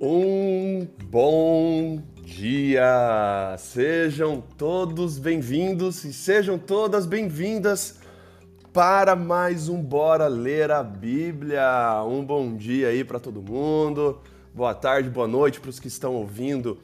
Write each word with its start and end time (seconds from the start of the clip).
Um 0.00 0.86
bom 1.10 2.00
dia! 2.22 3.56
Sejam 3.58 4.40
todos 4.40 5.18
bem-vindos 5.18 6.04
e 6.04 6.12
sejam 6.12 6.56
todas 6.56 7.04
bem-vindas 7.04 7.98
para 8.72 9.16
mais 9.16 9.68
um 9.68 9.82
Bora 9.82 10.28
Ler 10.28 10.70
a 10.70 10.84
Bíblia. 10.84 12.00
Um 12.06 12.24
bom 12.24 12.54
dia 12.54 12.90
aí 12.90 13.02
para 13.02 13.18
todo 13.18 13.42
mundo. 13.42 14.20
Boa 14.54 14.72
tarde, 14.72 15.10
boa 15.10 15.26
noite 15.26 15.58
para 15.58 15.70
os 15.70 15.80
que 15.80 15.88
estão 15.88 16.14
ouvindo. 16.14 16.78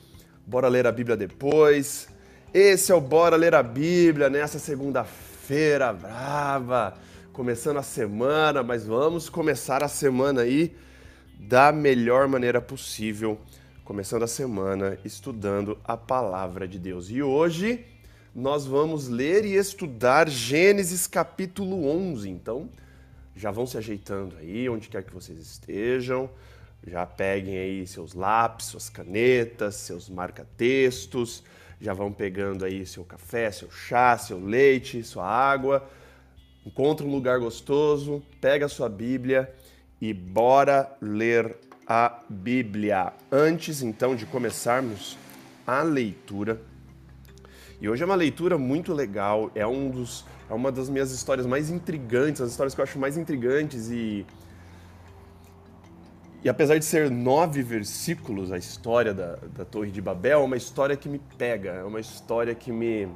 Bora 0.44 0.66
ler 0.66 0.84
a 0.84 0.90
Bíblia 0.90 1.16
depois. 1.16 2.08
Esse 2.52 2.90
é 2.90 2.96
o 2.96 3.00
Bora 3.00 3.36
Ler 3.36 3.54
a 3.54 3.62
Bíblia 3.62 4.28
nessa 4.28 4.58
segunda-feira 4.58 5.92
brava, 5.92 6.94
começando 7.32 7.76
a 7.76 7.82
semana, 7.84 8.64
mas 8.64 8.84
vamos 8.84 9.28
começar 9.28 9.84
a 9.84 9.88
semana 9.88 10.40
aí 10.40 10.74
da 11.38 11.72
melhor 11.72 12.28
maneira 12.28 12.60
possível, 12.60 13.38
começando 13.84 14.22
a 14.22 14.26
semana 14.26 14.98
estudando 15.04 15.78
a 15.84 15.96
palavra 15.96 16.66
de 16.66 16.78
Deus. 16.78 17.10
E 17.10 17.22
hoje 17.22 17.84
nós 18.34 18.66
vamos 18.66 19.08
ler 19.08 19.44
e 19.44 19.54
estudar 19.54 20.28
Gênesis 20.28 21.06
capítulo 21.06 21.86
11. 21.86 22.28
Então, 22.30 22.68
já 23.36 23.50
vão 23.50 23.66
se 23.66 23.76
ajeitando 23.76 24.36
aí, 24.38 24.68
onde 24.68 24.88
quer 24.88 25.02
que 25.02 25.12
vocês 25.12 25.38
estejam. 25.38 26.30
Já 26.86 27.04
peguem 27.04 27.58
aí 27.58 27.86
seus 27.86 28.14
lápis, 28.14 28.66
suas 28.66 28.88
canetas, 28.88 29.74
seus 29.76 30.08
marca-textos. 30.08 31.42
Já 31.80 31.92
vão 31.92 32.12
pegando 32.12 32.64
aí 32.64 32.86
seu 32.86 33.04
café, 33.04 33.50
seu 33.50 33.70
chá, 33.70 34.16
seu 34.16 34.38
leite, 34.38 35.02
sua 35.02 35.26
água. 35.26 35.86
Encontra 36.64 37.06
um 37.06 37.10
lugar 37.10 37.38
gostoso, 37.38 38.22
pega 38.40 38.66
a 38.66 38.68
sua 38.68 38.88
Bíblia 38.88 39.52
e 40.00 40.12
bora 40.12 40.90
ler 41.00 41.56
a 41.86 42.20
Bíblia. 42.28 43.12
Antes 43.30 43.82
então 43.82 44.16
de 44.16 44.26
começarmos 44.26 45.18
a 45.66 45.82
leitura, 45.82 46.60
e 47.80 47.88
hoje 47.88 48.02
é 48.02 48.06
uma 48.06 48.14
leitura 48.14 48.56
muito 48.56 48.92
legal, 48.92 49.50
é 49.54 49.66
um 49.66 49.90
dos 49.90 50.24
é 50.48 50.52
uma 50.52 50.70
das 50.70 50.90
minhas 50.90 51.10
histórias 51.10 51.46
mais 51.46 51.70
intrigantes, 51.70 52.40
as 52.40 52.50
histórias 52.50 52.74
que 52.74 52.80
eu 52.80 52.84
acho 52.84 52.98
mais 52.98 53.16
intrigantes 53.16 53.90
e 53.90 54.26
e 56.42 56.48
apesar 56.48 56.78
de 56.78 56.84
ser 56.84 57.10
nove 57.10 57.62
versículos 57.62 58.52
a 58.52 58.58
história 58.58 59.14
da, 59.14 59.36
da 59.36 59.64
Torre 59.64 59.90
de 59.90 60.02
Babel, 60.02 60.40
é 60.40 60.44
uma 60.44 60.58
história 60.58 60.94
que 60.94 61.08
me 61.08 61.18
pega, 61.38 61.70
é 61.70 61.84
uma 61.84 62.00
história 62.00 62.54
que 62.54 62.70
me 62.70 63.08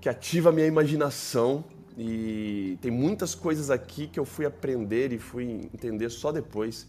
que 0.00 0.08
ativa 0.08 0.50
a 0.50 0.52
minha 0.52 0.66
imaginação 0.66 1.64
e 1.96 2.78
tem 2.80 2.90
muitas 2.90 3.34
coisas 3.34 3.70
aqui 3.70 4.06
que 4.06 4.18
eu 4.18 4.24
fui 4.24 4.46
aprender 4.46 5.12
e 5.12 5.18
fui 5.18 5.70
entender 5.74 6.08
só 6.10 6.30
depois. 6.32 6.86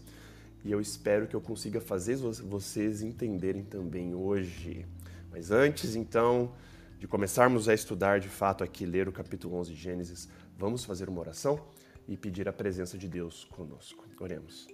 E 0.64 0.70
eu 0.70 0.80
espero 0.80 1.26
que 1.26 1.34
eu 1.34 1.40
consiga 1.40 1.80
fazer 1.80 2.16
vocês 2.16 3.02
entenderem 3.02 3.64
também 3.64 4.14
hoje. 4.14 4.86
Mas 5.30 5.50
antes, 5.50 5.96
então, 5.96 6.52
de 6.98 7.08
começarmos 7.08 7.68
a 7.68 7.74
estudar 7.74 8.20
de 8.20 8.28
fato 8.28 8.62
aqui, 8.62 8.86
ler 8.86 9.08
o 9.08 9.12
capítulo 9.12 9.56
11 9.56 9.74
de 9.74 9.80
Gênesis, 9.80 10.28
vamos 10.56 10.84
fazer 10.84 11.08
uma 11.08 11.20
oração 11.20 11.60
e 12.06 12.16
pedir 12.16 12.48
a 12.48 12.52
presença 12.52 12.96
de 12.96 13.08
Deus 13.08 13.44
conosco. 13.44 14.04
Oremos. 14.20 14.68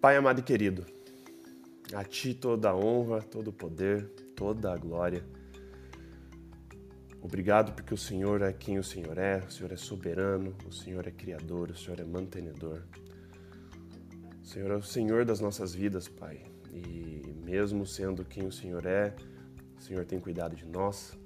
Pai 0.00 0.16
amado 0.16 0.38
e 0.38 0.42
querido, 0.42 0.86
a 1.92 2.04
Ti 2.04 2.32
toda 2.32 2.70
a 2.70 2.76
honra, 2.76 3.22
todo 3.22 3.48
o 3.48 3.52
poder, 3.52 4.04
toda 4.36 4.72
a 4.72 4.76
glória 4.76 5.24
Obrigado 7.20 7.72
porque 7.72 7.92
o 7.92 7.96
Senhor 7.96 8.42
é 8.42 8.52
quem 8.52 8.78
o 8.78 8.84
Senhor 8.84 9.18
é, 9.18 9.38
o 9.38 9.50
Senhor 9.50 9.72
é 9.72 9.76
soberano, 9.76 10.54
o 10.66 10.72
Senhor 10.72 11.06
é 11.06 11.10
criador, 11.10 11.70
o 11.70 11.76
Senhor 11.76 11.98
é 11.98 12.04
mantenedor. 12.04 12.82
O 14.42 14.46
Senhor 14.46 14.70
é 14.70 14.76
o 14.76 14.82
Senhor 14.82 15.24
das 15.24 15.40
nossas 15.40 15.74
vidas, 15.74 16.08
Pai. 16.08 16.40
E 16.72 17.34
mesmo 17.44 17.84
sendo 17.86 18.24
quem 18.24 18.46
o 18.46 18.52
Senhor 18.52 18.86
é, 18.86 19.14
o 19.78 19.82
Senhor 19.82 20.04
tem 20.04 20.20
cuidado 20.20 20.54
de 20.54 20.66
nós, 20.66 21.18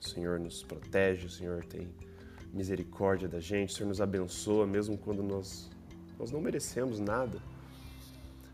o 0.00 0.08
Senhor 0.08 0.38
nos 0.38 0.62
protege, 0.62 1.26
o 1.26 1.30
Senhor 1.30 1.64
tem 1.64 1.88
misericórdia 2.52 3.28
da 3.28 3.40
gente, 3.40 3.70
o 3.70 3.76
Senhor 3.76 3.88
nos 3.88 4.00
abençoa 4.00 4.66
mesmo 4.66 4.98
quando 4.98 5.22
nós, 5.22 5.70
nós 6.18 6.30
não 6.30 6.40
merecemos 6.40 7.00
nada. 7.00 7.40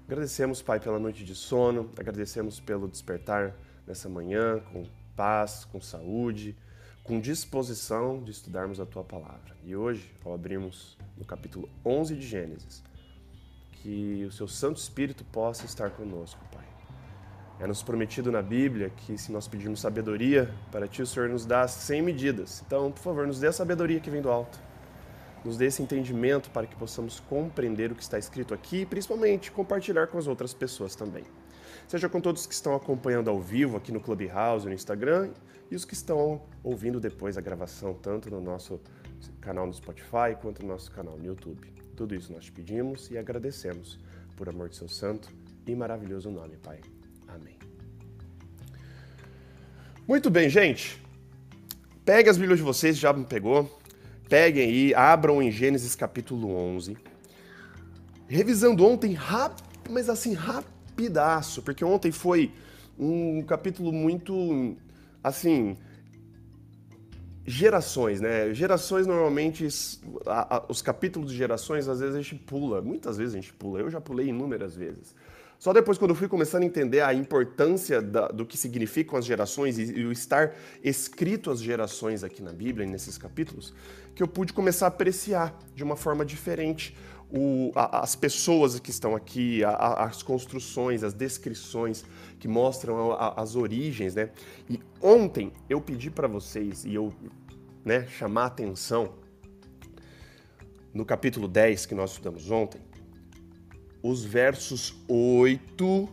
Agradecemos, 0.07 0.63
Pai, 0.63 0.81
pela 0.81 0.99
noite 0.99 1.25
de 1.25 1.35
sono, 1.35 1.91
agradecemos 1.99 2.61
pelo 2.61 2.89
despertar 2.89 3.55
nessa 3.87 4.09
manhã 4.09 4.61
com 4.73 4.85
paz, 5.19 5.65
com 5.65 5.81
saúde, 5.81 6.57
com 7.03 7.19
disposição 7.19 8.23
de 8.23 8.31
estudarmos 8.31 8.79
a 8.79 8.87
tua 8.87 9.03
palavra. 9.03 9.57
E 9.65 9.75
hoje, 9.75 10.15
ao 10.25 10.33
abrirmos 10.33 10.97
no 11.17 11.25
capítulo 11.25 11.69
11 11.85 12.15
de 12.15 12.25
Gênesis, 12.25 12.85
que 13.73 14.25
o 14.25 14.31
seu 14.31 14.47
Santo 14.47 14.77
Espírito 14.77 15.25
possa 15.25 15.67
estar 15.67 15.91
conosco, 15.91 16.41
Pai. 16.53 16.65
É 17.59 17.67
nos 17.67 17.83
prometido 17.83 18.31
na 18.31 18.41
Bíblia 18.41 18.91
que 18.91 19.19
se 19.19 19.33
nós 19.33 19.49
pedirmos 19.49 19.81
sabedoria 19.81 20.55
para 20.71 20.87
ti, 20.87 21.03
o 21.03 21.07
Senhor 21.07 21.29
nos 21.29 21.45
dá 21.45 21.67
sem 21.67 22.01
medidas. 22.01 22.63
Então, 22.65 22.93
por 22.93 23.01
favor, 23.01 23.27
nos 23.27 23.41
dê 23.41 23.49
a 23.49 23.53
sabedoria 23.53 23.99
que 23.99 24.11
vem 24.11 24.23
do 24.23 24.31
alto. 24.31 24.61
Nos 25.45 25.57
dê 25.57 25.67
esse 25.67 25.83
entendimento 25.83 26.49
para 26.51 26.67
que 26.69 26.77
possamos 26.77 27.19
compreender 27.19 27.91
o 27.91 27.97
que 27.97 28.03
está 28.03 28.21
escrito 28.21 28.55
aqui 28.55 28.83
e, 28.83 28.87
principalmente, 28.87 29.51
compartilhar 29.51 30.07
com 30.07 30.17
as 30.17 30.29
outras 30.29 30.55
pessoas 30.55 30.95
também 30.95 31.25
seja 31.89 32.07
com 32.07 32.21
todos 32.21 32.47
que 32.47 32.53
estão 32.53 32.75
acompanhando 32.75 33.31
ao 33.31 33.41
vivo 33.41 33.77
aqui 33.79 33.91
no 33.91 33.99
Clubhouse, 33.99 34.67
no 34.67 34.75
Instagram, 34.75 35.31
e 35.71 35.75
os 35.75 35.87
que 35.87 35.95
estão 35.95 36.43
ouvindo 36.63 37.01
depois 37.01 37.39
a 37.39 37.41
gravação, 37.41 37.95
tanto 37.95 38.31
no 38.31 38.41
nosso 38.41 38.79
canal 39.41 39.67
no 39.67 39.73
Spotify 39.73 40.37
quanto 40.41 40.63
no 40.63 40.69
nosso 40.69 40.91
canal 40.93 41.17
no 41.17 41.25
YouTube. 41.25 41.73
Tudo 41.97 42.15
isso 42.15 42.33
nós 42.33 42.45
te 42.45 42.53
pedimos 42.53 43.11
e 43.11 43.17
agradecemos 43.17 43.99
por 44.37 44.49
amor 44.49 44.69
de 44.69 44.77
seu 44.77 44.89
santo 44.89 45.31
e 45.67 45.75
maravilhoso 45.75 46.31
nome, 46.31 46.57
Pai. 46.59 46.81
Amém. 47.27 47.59
Muito 50.07 50.31
bem, 50.31 50.49
gente. 50.49 51.03
Pegue 52.05 52.29
as 52.29 52.39
Bíblias 52.39 52.59
de 52.59 52.65
vocês, 52.65 52.97
já 52.97 53.13
me 53.13 53.25
pegou. 53.25 53.79
Peguem 54.29 54.63
aí, 54.63 54.95
abram 54.95 55.43
em 55.43 55.51
Gênesis 55.51 55.95
capítulo 55.95 56.55
11. 56.55 56.97
Revisando 58.27 58.87
ontem, 58.87 59.15
rápido, 59.15 59.67
mas 59.91 60.09
assim, 60.09 60.35
rápido 60.35 60.78
rapidaço, 60.99 61.63
porque 61.63 61.85
ontem 61.85 62.11
foi 62.11 62.51
um 62.99 63.43
capítulo 63.43 63.93
muito, 63.93 64.77
assim, 65.23 65.77
gerações, 67.47 68.21
né? 68.21 68.53
Gerações 68.53 69.07
normalmente, 69.07 69.69
a, 70.27 70.57
a, 70.57 70.65
os 70.69 70.83
capítulos 70.83 71.31
de 71.31 71.37
gerações 71.37 71.89
às 71.89 72.01
vezes 72.01 72.17
a 72.17 72.21
gente 72.21 72.35
pula, 72.35 72.83
muitas 72.83 73.17
vezes 73.17 73.35
a 73.35 73.41
gente 73.41 73.53
pula, 73.53 73.79
eu 73.79 73.89
já 73.89 74.01
pulei 74.01 74.29
inúmeras 74.29 74.75
vezes. 74.75 75.15
Só 75.57 75.73
depois, 75.73 75.99
quando 75.99 76.11
eu 76.11 76.15
fui 76.15 76.29
começando 76.29 76.63
a 76.63 76.67
entender 76.67 77.01
a 77.01 77.13
importância 77.13 78.01
da, 78.01 78.29
do 78.29 78.47
que 78.47 78.57
significam 78.57 79.19
as 79.19 79.25
gerações 79.25 79.77
e, 79.77 79.93
e 79.93 80.05
o 80.05 80.13
estar 80.13 80.55
escrito 80.85 81.51
as 81.51 81.61
gerações 81.61 82.23
aqui 82.23 82.43
na 82.43 82.53
Bíblia, 82.53 82.87
nesses 82.87 83.19
capítulos, 83.19 83.75
que 84.15 84.23
eu 84.23 84.29
pude 84.29 84.53
começar 84.53 84.87
a 84.87 84.89
apreciar 84.89 85.57
de 85.75 85.83
uma 85.83 85.97
forma 85.97 86.25
diferente 86.25 86.97
o, 87.31 87.73
a, 87.75 88.01
as 88.01 88.17
pessoas 88.17 88.79
que 88.81 88.91
estão 88.91 89.15
aqui, 89.15 89.63
a, 89.65 90.05
as 90.05 90.23
construções, 90.23 91.03
as 91.03 91.13
descrições 91.13 92.05
que 92.39 92.49
mostram 92.49 93.13
as 93.37 93.57
origens, 93.57 94.15
né? 94.15 94.31
E 94.69 94.81
ontem 95.03 95.53
eu 95.69 95.81
pedi 95.81 96.11
para 96.11 96.29
vocês 96.29 96.85
e 96.85 96.95
eu, 96.95 97.13
né, 97.85 98.07
chamar 98.07 98.47
atenção 98.47 99.15
no 100.95 101.05
capítulo 101.05 101.47
10 101.47 101.87
que 101.87 101.95
nós 101.95 102.11
estudamos 102.11 102.51
ontem, 102.51 102.81
os 104.03 104.25
versos 104.25 104.95
8, 105.09 106.09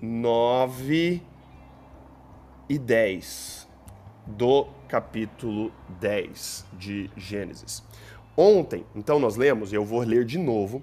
9 0.00 1.22
e 2.68 2.78
10 2.78 3.68
do 4.26 4.64
capítulo 4.88 5.72
10 6.00 6.66
de 6.72 7.10
Gênesis. 7.16 7.82
Ontem, 8.36 8.86
então 8.94 9.18
nós 9.18 9.36
lemos, 9.36 9.72
e 9.72 9.76
eu 9.76 9.84
vou 9.84 10.00
ler 10.00 10.24
de 10.24 10.38
novo, 10.38 10.82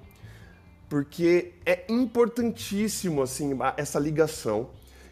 porque 0.87 1.53
é 1.65 1.85
importantíssimo 1.89 3.21
assim 3.21 3.57
essa 3.75 3.99
ligação. 3.99 4.69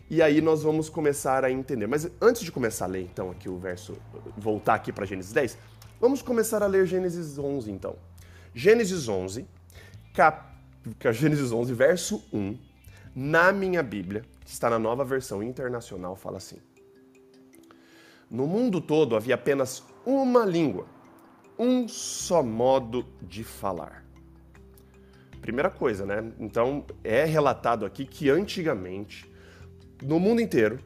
E 0.10 0.22
aí 0.22 0.40
nós 0.40 0.64
vamos 0.64 0.88
começar 0.90 1.44
a 1.44 1.52
entender. 1.52 1.88
Mas 1.88 2.10
antes 2.22 2.44
de 2.44 2.52
começar 2.52 2.86
a 2.86 2.88
ler 2.88 3.02
então 3.02 3.30
aqui 3.30 3.50
o 3.50 3.58
verso, 3.58 3.98
voltar 4.38 4.76
aqui 4.76 4.92
para 4.92 5.06
Gênesis 5.06 5.34
10, 5.34 5.58
vamos 6.00 6.22
começar 6.22 6.64
a 6.64 6.68
ler 6.68 6.86
Gênesis 6.86 7.38
11 7.38 7.72
então. 7.72 7.96
Gênesis 8.54 9.08
11, 9.08 9.46
cap... 10.14 10.56
Gênesis 11.12 11.52
11, 11.52 11.74
verso 11.74 12.24
1, 12.32 12.58
na 13.14 13.52
minha 13.52 13.84
Bíblia, 13.84 14.24
que 14.46 14.52
está 14.52 14.70
na 14.70 14.80
nova 14.80 15.04
versão 15.04 15.44
internacional, 15.44 16.16
fala 16.16 16.38
assim: 16.38 16.58
No 18.32 18.48
mundo 18.48 18.80
todo 18.80 19.16
havia 19.16 19.36
apenas 19.36 19.84
uma 20.06 20.46
língua 20.46 20.86
um 21.58 21.88
só 21.88 22.44
modo 22.44 23.06
de 23.22 23.44
falar. 23.44 24.06
Primeira 25.42 25.70
coisa, 25.70 26.06
né? 26.06 26.32
Então, 26.40 26.86
é 27.04 27.24
relatado 27.24 27.86
aqui 27.86 28.06
que 28.06 28.30
antigamente, 28.30 29.30
no 30.02 30.20
mundo 30.20 30.42
inteiro, 30.42 30.80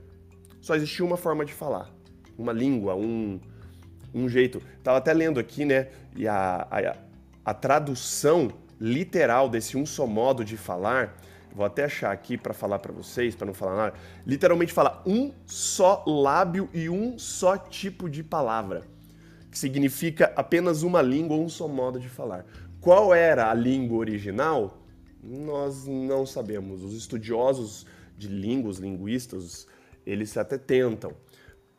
só 0.61 0.75
existia 0.75 1.03
uma 1.03 1.17
forma 1.17 1.43
de 1.43 1.53
falar, 1.53 1.89
uma 2.37 2.53
língua, 2.53 2.95
um, 2.95 3.39
um 4.13 4.29
jeito. 4.29 4.61
Estava 4.77 4.99
até 4.99 5.13
lendo 5.13 5.39
aqui, 5.39 5.65
né? 5.65 5.89
E 6.15 6.27
a, 6.27 6.67
a, 6.69 6.97
a 7.43 7.53
tradução 7.53 8.49
literal 8.79 9.49
desse 9.49 9.77
um 9.77 9.85
só 9.85 10.07
modo 10.07 10.43
de 10.43 10.57
falar, 10.57 11.15
vou 11.53 11.65
até 11.65 11.85
achar 11.85 12.11
aqui 12.11 12.37
para 12.37 12.53
falar 12.53 12.79
para 12.79 12.91
vocês, 12.91 13.35
para 13.35 13.45
não 13.45 13.53
falar 13.53 13.75
nada, 13.75 13.93
literalmente 14.25 14.73
fala 14.73 15.01
um 15.05 15.31
só 15.45 16.03
lábio 16.07 16.69
e 16.73 16.89
um 16.89 17.17
só 17.19 17.57
tipo 17.57 18.09
de 18.09 18.23
palavra, 18.23 18.81
que 19.51 19.59
significa 19.59 20.31
apenas 20.35 20.81
uma 20.81 21.01
língua 21.01 21.35
ou 21.35 21.43
um 21.43 21.49
só 21.49 21.67
modo 21.67 21.99
de 21.99 22.07
falar. 22.07 22.45
Qual 22.79 23.13
era 23.13 23.51
a 23.51 23.53
língua 23.53 23.97
original? 23.97 24.81
Nós 25.21 25.85
não 25.85 26.25
sabemos. 26.25 26.83
Os 26.83 26.93
estudiosos 26.95 27.85
de 28.17 28.29
línguas, 28.29 28.77
linguistas, 28.77 29.67
eles 30.05 30.35
até 30.37 30.57
tentam. 30.57 31.11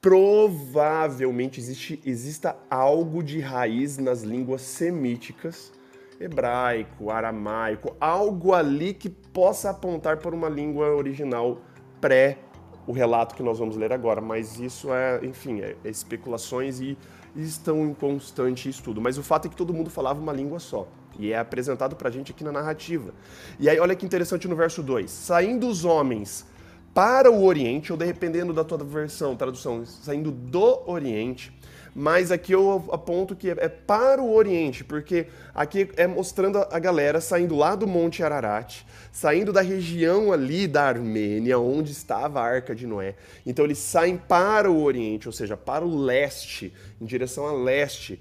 Provavelmente 0.01 1.59
existe, 1.59 2.01
exista 2.05 2.57
algo 2.69 3.23
de 3.23 3.41
raiz 3.41 3.99
nas 3.99 4.23
línguas 4.23 4.61
semíticas, 4.63 5.73
hebraico, 6.21 7.11
aramaico, 7.11 7.97
algo 8.01 8.53
ali 8.53 8.93
que 8.93 9.09
possa 9.09 9.71
apontar 9.71 10.19
para 10.19 10.35
uma 10.35 10.49
língua 10.49 10.89
original 10.95 11.63
pré 12.01 12.39
o 12.87 12.93
relato 12.93 13.35
que 13.35 13.43
nós 13.43 13.59
vamos 13.59 13.77
ler 13.77 13.93
agora, 13.93 14.21
mas 14.21 14.59
isso 14.59 14.93
é, 14.93 15.25
enfim, 15.25 15.61
é, 15.61 15.77
é 15.85 15.91
especulações 15.91 16.81
e, 16.81 16.97
e 17.35 17.43
estão 17.43 17.85
em 17.85 17.95
constante 17.95 18.69
estudo. 18.69 19.01
Mas 19.01 19.19
o 19.19 19.23
fato 19.23 19.47
é 19.47 19.49
que 19.49 19.57
todo 19.57 19.73
mundo 19.73 19.91
falava 19.91 20.21
uma 20.21 20.33
língua 20.33 20.59
só. 20.59 20.87
E 21.19 21.33
é 21.33 21.39
apresentado 21.39 21.95
pra 21.95 22.11
gente 22.11 22.33
aqui 22.33 22.43
na 22.43 22.53
narrativa. 22.53 23.13
E 23.61 23.69
aí, 23.69 23.79
olha 23.79 23.95
que 23.95 24.05
interessante 24.05 24.49
no 24.49 24.57
verso 24.57 24.83
2: 24.83 25.11
Saindo 25.11 25.69
os 25.69 25.85
homens 25.85 26.47
para 26.95 27.31
o 27.31 27.45
Oriente, 27.45 27.93
ou 27.93 27.99
dependendo 27.99 28.53
da 28.53 28.65
tua 28.65 28.79
versão, 28.79 29.37
tradução, 29.37 29.85
saindo 29.85 30.31
do 30.31 30.83
Oriente, 30.87 31.53
mas 31.95 32.33
aqui 32.33 32.53
eu 32.53 32.89
aponto 32.91 33.37
que 33.37 33.51
é 33.51 33.69
para 33.69 34.23
o 34.23 34.35
Oriente, 34.35 34.83
porque 34.83 35.27
aqui 35.55 35.91
é 35.97 36.07
mostrando 36.07 36.59
a 36.59 36.79
galera 36.79 37.21
saindo 37.21 37.55
lá 37.55 37.75
do 37.75 37.87
Monte 37.87 38.23
Ararat, 38.23 38.83
saindo 39.13 39.53
da 39.53 39.61
região 39.61 40.33
ali 40.33 40.67
da 40.67 40.85
Armênia, 40.85 41.59
onde 41.59 41.93
estava 41.93 42.41
a 42.41 42.45
Arca 42.45 42.75
de 42.75 42.87
Noé. 42.87 43.15
Então 43.45 43.65
eles 43.65 43.79
saem 43.79 44.17
para 44.17 44.71
o 44.71 44.83
Oriente, 44.83 45.29
ou 45.29 45.33
seja, 45.33 45.57
para 45.57 45.85
o 45.85 45.97
leste, 45.97 46.73
em 47.01 47.05
direção 47.05 47.47
a 47.47 47.53
leste 47.53 48.21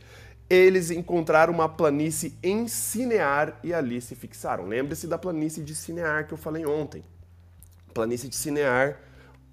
eles 0.52 0.92
encontraram 0.92 1.54
uma 1.54 1.70
planície 1.70 2.38
em 2.44 2.68
Cinear 2.68 3.58
e 3.64 3.74
ali 3.74 4.02
se 4.02 4.16
fixaram. 4.16 4.68
Lembre-se 4.68 5.08
da 5.08 5.18
planície 5.18 5.64
de 5.64 5.74
Cinear 5.74 6.28
que 6.28 6.34
eu 6.34 6.38
falei 6.38 6.66
ontem. 6.66 7.06
A 7.90 7.94
planície 7.94 8.28
de 8.28 8.36
Cinear 8.36 9.00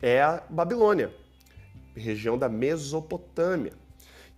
é 0.03 0.21
a 0.21 0.43
Babilônia, 0.51 1.15
região 1.95 2.37
da 2.37 2.49
Mesopotâmia. 2.49 3.75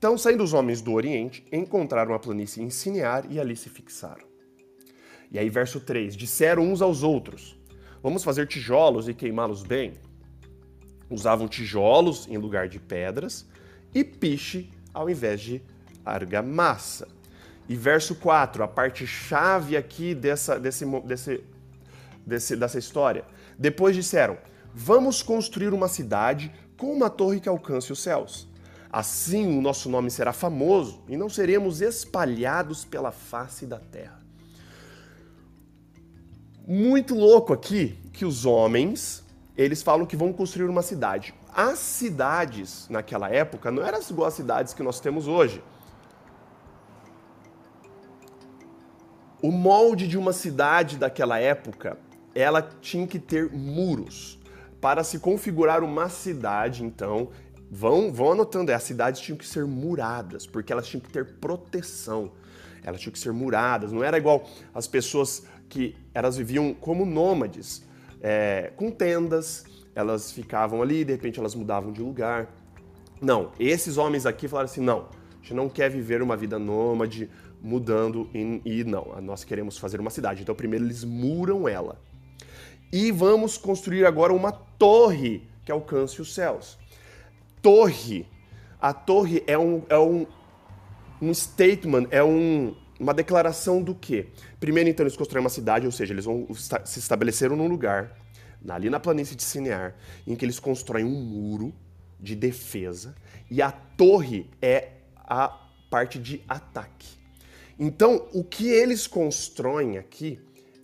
Então, 0.00 0.17
saindo 0.17 0.43
os 0.43 0.55
homens 0.55 0.81
do 0.81 0.94
Oriente, 0.94 1.44
encontraram 1.52 2.14
a 2.14 2.19
planície 2.19 2.62
em 2.62 2.70
Cinear 2.70 3.26
e 3.29 3.38
ali 3.38 3.55
se 3.55 3.69
fixaram. 3.69 4.25
E 5.31 5.38
aí, 5.38 5.50
verso 5.50 5.79
3: 5.79 6.17
Disseram 6.17 6.62
uns 6.62 6.81
aos 6.81 7.02
outros: 7.02 7.55
Vamos 8.02 8.25
fazer 8.25 8.47
tijolos 8.47 9.08
e 9.08 9.12
queimá-los 9.12 9.62
bem. 9.62 9.99
Usavam 11.11 11.47
tijolos 11.47 12.26
em 12.31 12.38
lugar 12.38 12.67
de 12.67 12.81
pedras 12.81 13.47
e 13.94 14.02
piche 14.02 14.70
ao 14.94 15.11
invés 15.11 15.38
de 15.38 15.62
argamassa. 16.03 17.06
E 17.69 17.76
verso 17.76 18.14
4, 18.14 18.64
a 18.64 18.69
parte 18.69 19.06
chave 19.06 19.76
aqui 19.76 20.14
dessa, 20.14 20.58
desse, 20.58 20.87
desse, 21.05 21.44
desse, 22.26 22.56
dessa 22.56 22.79
história. 22.79 23.23
Depois 23.58 23.94
disseram: 23.94 24.38
Vamos 24.73 25.23
construir 25.23 25.75
uma 25.75 25.88
cidade 25.88 26.50
com 26.79 26.91
uma 26.91 27.11
torre 27.11 27.38
que 27.38 27.50
alcance 27.50 27.93
os 27.93 28.00
céus. 28.00 28.49
Assim 28.92 29.56
o 29.56 29.62
nosso 29.62 29.88
nome 29.88 30.10
será 30.10 30.32
famoso 30.32 31.00
e 31.08 31.16
não 31.16 31.28
seremos 31.28 31.81
espalhados 31.81 32.84
pela 32.84 33.12
face 33.12 33.64
da 33.64 33.78
terra. 33.78 34.19
Muito 36.66 37.14
louco 37.14 37.52
aqui 37.52 37.96
que 38.12 38.25
os 38.25 38.44
homens, 38.44 39.25
eles 39.56 39.82
falam 39.82 40.06
que 40.06 40.16
vão 40.16 40.32
construir 40.32 40.69
uma 40.69 40.82
cidade. 40.82 41.32
As 41.54 41.78
cidades 41.78 42.88
naquela 42.88 43.28
época 43.28 43.70
não 43.70 43.84
eram 43.84 44.00
igual 44.08 44.28
as 44.28 44.34
cidades 44.34 44.75
que 44.75 44.82
nós 44.82 44.98
temos 44.98 45.28
hoje. 45.28 45.62
O 49.43 49.50
molde 49.50 50.06
de 50.06 50.19
uma 50.19 50.32
cidade 50.32 50.98
daquela 50.98 51.38
época, 51.38 51.96
ela 52.34 52.60
tinha 52.81 53.06
que 53.06 53.19
ter 53.19 53.50
muros. 53.50 54.38
Para 54.81 55.04
se 55.04 55.19
configurar 55.19 55.82
uma 55.82 56.08
cidade, 56.08 56.84
então, 56.84 57.28
vão, 57.70 58.12
vão 58.12 58.32
anotando, 58.32 58.72
as 58.72 58.82
cidades 58.82 59.20
tinham 59.20 59.38
que 59.38 59.46
ser 59.46 59.64
muradas, 59.64 60.46
porque 60.46 60.72
elas 60.72 60.88
tinham 60.88 61.00
que 61.00 61.11
ter 61.11 61.25
proteção. 61.25 62.32
Elas 62.82 63.00
tinham 63.00 63.12
que 63.12 63.19
ser 63.19 63.32
muradas. 63.32 63.93
Não 63.93 64.02
era 64.02 64.19
igual 64.19 64.49
as 64.75 64.87
pessoas 64.87 65.44
que 65.69 65.94
elas 66.12 66.37
viviam 66.37 66.75
como 66.75 67.05
nômades, 67.06 67.84
é, 68.20 68.72
com 68.76 68.90
tendas, 68.90 69.64
elas 69.94 70.32
ficavam 70.32 70.82
ali, 70.82 71.05
de 71.05 71.12
repente 71.12 71.38
elas 71.38 71.55
mudavam 71.55 71.93
de 71.93 72.02
lugar. 72.02 72.49
Não, 73.20 73.52
esses 73.58 73.96
homens 73.99 74.26
aqui 74.26 74.49
falaram 74.49 74.69
assim: 74.69 74.81
não, 74.81 75.08
a 75.32 75.43
gente 75.43 75.55
não 75.55 75.69
quer 75.69 75.90
viver 75.90 76.22
uma 76.22 76.37
vida 76.37 76.58
nômade, 76.58 77.31
mudando 77.62 78.28
e, 78.34 78.61
e 78.64 78.84
não, 78.84 79.20
nós 79.20 79.44
queremos 79.44 79.78
fazer 79.78 80.00
uma 80.00 80.11
cidade. 80.11 80.43
Então 80.43 80.55
primeiro 80.55 80.84
eles 80.84 81.05
muram 81.05 81.69
ela. 81.69 82.00
E 82.93 83.12
vamos 83.12 83.56
construir 83.56 84.05
agora 84.05 84.32
uma 84.32 84.50
torre 84.50 85.49
que 85.64 85.70
alcance 85.70 86.20
os 86.20 86.34
céus. 86.34 86.76
Torre. 87.62 88.26
A 88.80 88.92
torre 88.92 89.42
é 89.46 89.58
um, 89.58 89.82
é 89.88 89.98
um, 89.98 90.26
um 91.20 91.34
statement, 91.34 92.06
é 92.10 92.24
um, 92.24 92.74
uma 92.98 93.12
declaração 93.12 93.82
do 93.82 93.94
quê? 93.94 94.28
Primeiro, 94.58 94.88
então, 94.88 95.04
eles 95.04 95.16
constroem 95.16 95.42
uma 95.42 95.50
cidade, 95.50 95.86
ou 95.86 95.92
seja, 95.92 96.14
eles 96.14 96.24
vão 96.24 96.46
se 96.54 96.98
estabeleceram 96.98 97.56
num 97.56 97.68
lugar, 97.68 98.16
ali 98.68 98.88
na 98.90 99.00
planície 99.00 99.36
de 99.36 99.42
Cinear, 99.42 99.94
em 100.26 100.34
que 100.34 100.44
eles 100.44 100.58
constroem 100.58 101.04
um 101.04 101.22
muro 101.22 101.74
de 102.18 102.34
defesa 102.34 103.14
e 103.50 103.62
a 103.62 103.72
torre 103.72 104.50
é 104.60 104.88
a 105.16 105.48
parte 105.90 106.18
de 106.18 106.42
ataque. 106.48 107.08
Então, 107.78 108.28
o 108.32 108.44
que 108.44 108.68
eles 108.68 109.06
constroem 109.06 109.96
aqui 109.96 110.38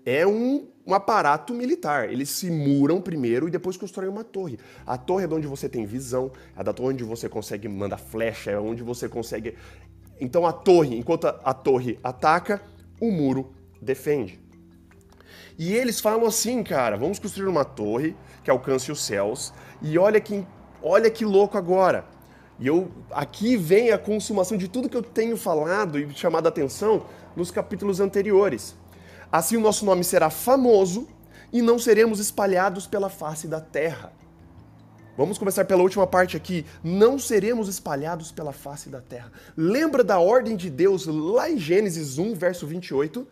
é 0.05 0.27
um, 0.27 0.67
um, 0.87 0.95
aparato 0.95 1.53
militar. 1.55 2.11
Eles 2.11 2.31
se 2.31 2.51
muram 2.51 3.01
primeiro 3.01 3.49
e 3.49 3.51
depois 3.51 3.77
constroem 3.77 4.09
uma 4.09 4.25
torre. 4.25 4.59
A 4.87 4.97
torre 4.97 5.25
é 5.25 5.27
de 5.27 5.35
onde 5.35 5.47
você 5.47 5.69
tem 5.69 5.85
visão, 5.85 6.31
é 6.57 6.63
da 6.63 6.73
torre 6.73 6.95
onde 6.95 7.05
você 7.05 7.29
consegue 7.29 7.69
mandar 7.69 7.99
flecha, 7.99 8.51
é 8.51 8.59
onde 8.59 8.83
você 8.83 9.09
consegue. 9.09 9.55
Então 10.21 10.47
a 10.47 10.53
torre, 10.53 10.97
enquanto 10.97 11.27
a, 11.27 11.41
a 11.45 11.55
torre 11.55 11.99
ataca, 12.03 12.63
o 13.01 13.11
muro 13.11 13.53
defende. 13.81 14.41
E 15.59 15.73
eles 15.73 16.01
falam 16.01 16.27
assim, 16.27 16.63
cara, 16.63 16.97
vamos 16.97 17.19
construir 17.19 17.49
uma 17.49 17.65
torre 17.65 18.15
que 18.45 18.51
alcance 18.51 18.93
os 18.93 19.03
céus. 19.03 19.53
E 19.81 19.99
olha 19.99 20.21
que, 20.21 20.47
olha 20.83 21.11
que 21.11 21.25
louco 21.25 21.57
agora. 21.57 22.05
E 22.59 22.67
eu 22.67 22.91
aqui 23.11 23.57
vem 23.57 23.91
a 23.91 23.99
consumação 23.99 24.57
de 24.57 24.69
tudo 24.69 24.89
que 24.89 24.97
eu 24.97 25.03
tenho 25.03 25.37
falado 25.37 25.99
e 25.99 26.11
chamado 26.15 26.47
a 26.47 26.49
atenção 26.49 27.07
nos 27.35 27.51
capítulos 27.51 28.01
anteriores. 28.01 28.75
Assim 29.31 29.57
o 29.57 29.61
nosso 29.61 29.85
nome 29.85 30.05
será 30.05 30.31
famoso 30.31 31.09
e 31.53 31.63
não 31.63 31.79
seremos 31.79 32.21
espalhados 32.21 32.87
pela 32.87 33.09
face 33.09 33.47
da 33.49 33.61
terra. 33.61 34.13
Vamos 35.17 35.39
começar 35.39 35.65
pela 35.65 35.83
última 35.83 36.07
parte 36.07 36.37
aqui. 36.37 36.67
Não 36.85 37.19
seremos 37.19 37.69
espalhados 37.69 38.31
pela 38.31 38.53
face 38.53 38.91
da 38.91 39.01
terra. 39.01 39.33
Lembra 39.57 40.05
da 40.05 40.19
ordem 40.19 40.57
de 40.57 40.69
Deus 40.69 41.07
lá 41.07 41.51
em 41.51 41.59
Gênesis 41.59 42.19
1, 42.19 42.35
verso 42.35 42.67
28? 42.67 43.27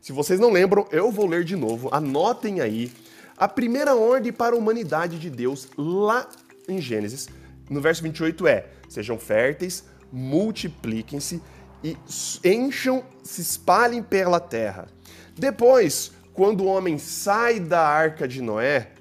Se 0.00 0.12
vocês 0.12 0.40
não 0.40 0.50
lembram, 0.50 0.86
eu 0.90 1.12
vou 1.12 1.26
ler 1.26 1.44
de 1.44 1.54
novo. 1.54 1.88
Anotem 1.92 2.60
aí. 2.60 2.92
A 3.36 3.46
primeira 3.46 3.94
ordem 3.94 4.32
para 4.32 4.56
a 4.56 4.58
humanidade 4.58 5.18
de 5.18 5.30
Deus 5.30 5.68
lá 5.76 6.28
em 6.68 6.80
Gênesis 6.80 7.28
no 7.70 7.80
verso 7.80 8.02
28 8.02 8.46
é: 8.48 8.66
sejam 8.88 9.16
férteis, 9.16 9.84
multipliquem-se 10.12 11.40
e 11.82 11.96
encham, 12.44 13.04
se 13.22 13.40
espalhem 13.40 14.02
pela 14.02 14.38
terra. 14.38 14.88
Depois, 15.36 16.12
quando 16.32 16.62
o 16.62 16.66
homem 16.66 16.98
sai 16.98 17.58
da 17.58 17.80
arca 17.80 18.28
de 18.28 18.42
Noé, 18.42 18.92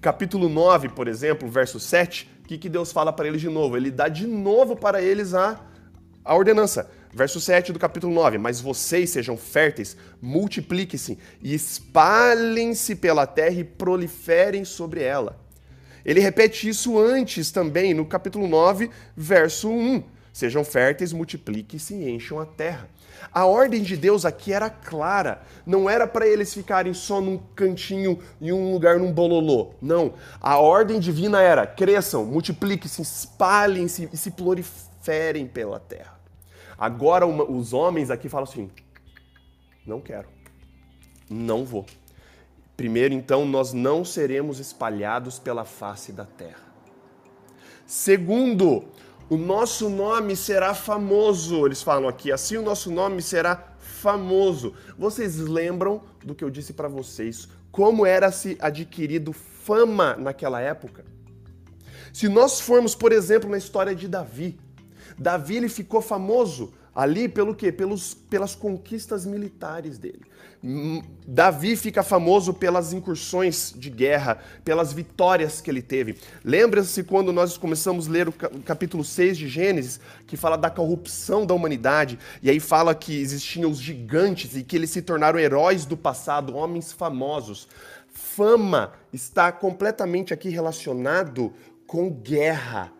capítulo 0.00 0.48
9, 0.48 0.88
por 0.90 1.08
exemplo, 1.08 1.48
verso 1.48 1.78
7, 1.78 2.30
o 2.44 2.48
que, 2.48 2.58
que 2.58 2.68
Deus 2.68 2.92
fala 2.92 3.12
para 3.12 3.28
eles 3.28 3.40
de 3.40 3.48
novo? 3.48 3.76
Ele 3.76 3.90
dá 3.90 4.08
de 4.08 4.26
novo 4.26 4.74
para 4.74 5.02
eles 5.02 5.34
a, 5.34 5.60
a 6.24 6.34
ordenança. 6.34 6.90
Verso 7.12 7.40
7 7.40 7.72
do 7.72 7.78
capítulo 7.78 8.12
9: 8.12 8.38
Mas 8.38 8.60
vocês 8.60 9.10
sejam 9.10 9.36
férteis, 9.36 9.96
multipliquem-se 10.20 11.18
e 11.40 11.54
espalhem-se 11.54 12.94
pela 12.96 13.26
terra 13.26 13.60
e 13.60 13.64
proliferem 13.64 14.64
sobre 14.64 15.02
ela. 15.02 15.38
Ele 16.04 16.20
repete 16.20 16.68
isso 16.68 16.98
antes 16.98 17.50
também, 17.50 17.92
no 17.94 18.06
capítulo 18.06 18.46
9, 18.46 18.90
verso 19.16 19.70
1. 19.70 20.17
Sejam 20.38 20.62
férteis, 20.62 21.12
multipliquem-se 21.12 21.94
e 21.94 22.08
encham 22.08 22.38
a 22.38 22.46
terra. 22.46 22.88
A 23.34 23.44
ordem 23.44 23.82
de 23.82 23.96
Deus 23.96 24.24
aqui 24.24 24.52
era 24.52 24.70
clara. 24.70 25.42
Não 25.66 25.90
era 25.90 26.06
para 26.06 26.28
eles 26.28 26.54
ficarem 26.54 26.94
só 26.94 27.20
num 27.20 27.38
cantinho, 27.56 28.20
em 28.40 28.52
um 28.52 28.72
lugar, 28.72 29.00
num 29.00 29.12
bololô. 29.12 29.72
Não. 29.82 30.14
A 30.40 30.56
ordem 30.58 31.00
divina 31.00 31.42
era: 31.42 31.66
cresçam, 31.66 32.24
multipliquem-se, 32.24 33.02
espalhem-se 33.02 34.08
e 34.12 34.16
se 34.16 34.30
proliferem 34.30 35.44
pela 35.48 35.80
terra. 35.80 36.16
Agora, 36.78 37.26
os 37.26 37.72
homens 37.72 38.08
aqui 38.08 38.28
falam 38.28 38.48
assim: 38.48 38.70
Não 39.84 40.00
quero. 40.00 40.28
Não 41.28 41.64
vou. 41.64 41.84
Primeiro, 42.76 43.12
então, 43.12 43.44
nós 43.44 43.72
não 43.72 44.04
seremos 44.04 44.60
espalhados 44.60 45.40
pela 45.40 45.64
face 45.64 46.12
da 46.12 46.24
terra. 46.24 46.68
Segundo, 47.84 48.84
o 49.30 49.36
nosso 49.36 49.88
nome 49.88 50.34
será 50.34 50.74
famoso. 50.74 51.66
Eles 51.66 51.82
falam 51.82 52.08
aqui, 52.08 52.32
assim 52.32 52.56
o 52.56 52.62
nosso 52.62 52.90
nome 52.90 53.20
será 53.20 53.74
famoso. 53.78 54.74
Vocês 54.96 55.36
lembram 55.36 56.02
do 56.24 56.34
que 56.34 56.44
eu 56.44 56.50
disse 56.50 56.72
para 56.72 56.88
vocês? 56.88 57.48
Como 57.70 58.06
era 58.06 58.32
se 58.32 58.56
adquirido 58.60 59.32
fama 59.32 60.16
naquela 60.16 60.60
época? 60.60 61.04
Se 62.12 62.28
nós 62.28 62.60
formos, 62.60 62.94
por 62.94 63.12
exemplo, 63.12 63.50
na 63.50 63.58
história 63.58 63.94
de 63.94 64.08
Davi, 64.08 64.58
Davi 65.18 65.56
ele 65.56 65.68
ficou 65.68 66.00
famoso 66.00 66.72
ali 66.94 67.28
pelo 67.28 67.54
quê? 67.54 67.70
Pelos, 67.70 68.14
pelas 68.14 68.54
conquistas 68.54 69.26
militares 69.26 69.98
dele. 69.98 70.22
Davi 70.60 71.76
fica 71.76 72.02
famoso 72.02 72.52
pelas 72.52 72.92
incursões 72.92 73.72
de 73.76 73.88
guerra, 73.88 74.38
pelas 74.64 74.92
vitórias 74.92 75.60
que 75.60 75.70
ele 75.70 75.80
teve. 75.80 76.16
Lembra-se 76.44 77.04
quando 77.04 77.32
nós 77.32 77.56
começamos 77.56 78.08
a 78.08 78.10
ler 78.10 78.28
o 78.28 78.32
capítulo 78.32 79.04
6 79.04 79.38
de 79.38 79.48
Gênesis, 79.48 80.00
que 80.26 80.36
fala 80.36 80.56
da 80.56 80.68
corrupção 80.68 81.46
da 81.46 81.54
humanidade, 81.54 82.18
e 82.42 82.50
aí 82.50 82.58
fala 82.58 82.94
que 82.94 83.20
existiam 83.20 83.70
os 83.70 83.78
gigantes 83.78 84.56
e 84.56 84.64
que 84.64 84.74
eles 84.74 84.90
se 84.90 85.00
tornaram 85.00 85.38
heróis 85.38 85.84
do 85.84 85.96
passado, 85.96 86.56
homens 86.56 86.90
famosos. 86.92 87.68
Fama 88.08 88.92
está 89.12 89.52
completamente 89.52 90.34
aqui 90.34 90.48
relacionado 90.48 91.52
com 91.86 92.10
guerra, 92.10 92.92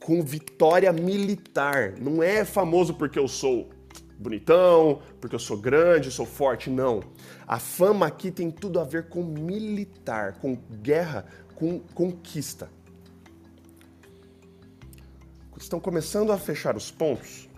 com 0.00 0.20
vitória 0.20 0.92
militar. 0.92 1.94
Não 2.00 2.20
é 2.22 2.44
famoso 2.44 2.94
porque 2.94 3.18
eu 3.18 3.28
sou 3.28 3.70
bonitão, 4.18 5.00
porque 5.20 5.34
eu 5.34 5.40
sou 5.40 5.56
grande, 5.56 6.10
sou 6.10 6.26
forte, 6.26 6.68
não. 6.68 7.02
A 7.46 7.58
fama 7.58 8.06
aqui 8.06 8.30
tem 8.30 8.50
tudo 8.50 8.80
a 8.80 8.84
ver 8.84 9.08
com 9.08 9.22
militar, 9.22 10.34
com 10.40 10.56
guerra, 10.82 11.24
com 11.54 11.78
conquista. 11.94 12.68
Estão 15.56 15.80
começando 15.80 16.30
a 16.32 16.38
fechar 16.38 16.76
os 16.76 16.90
pontos. 16.90 17.48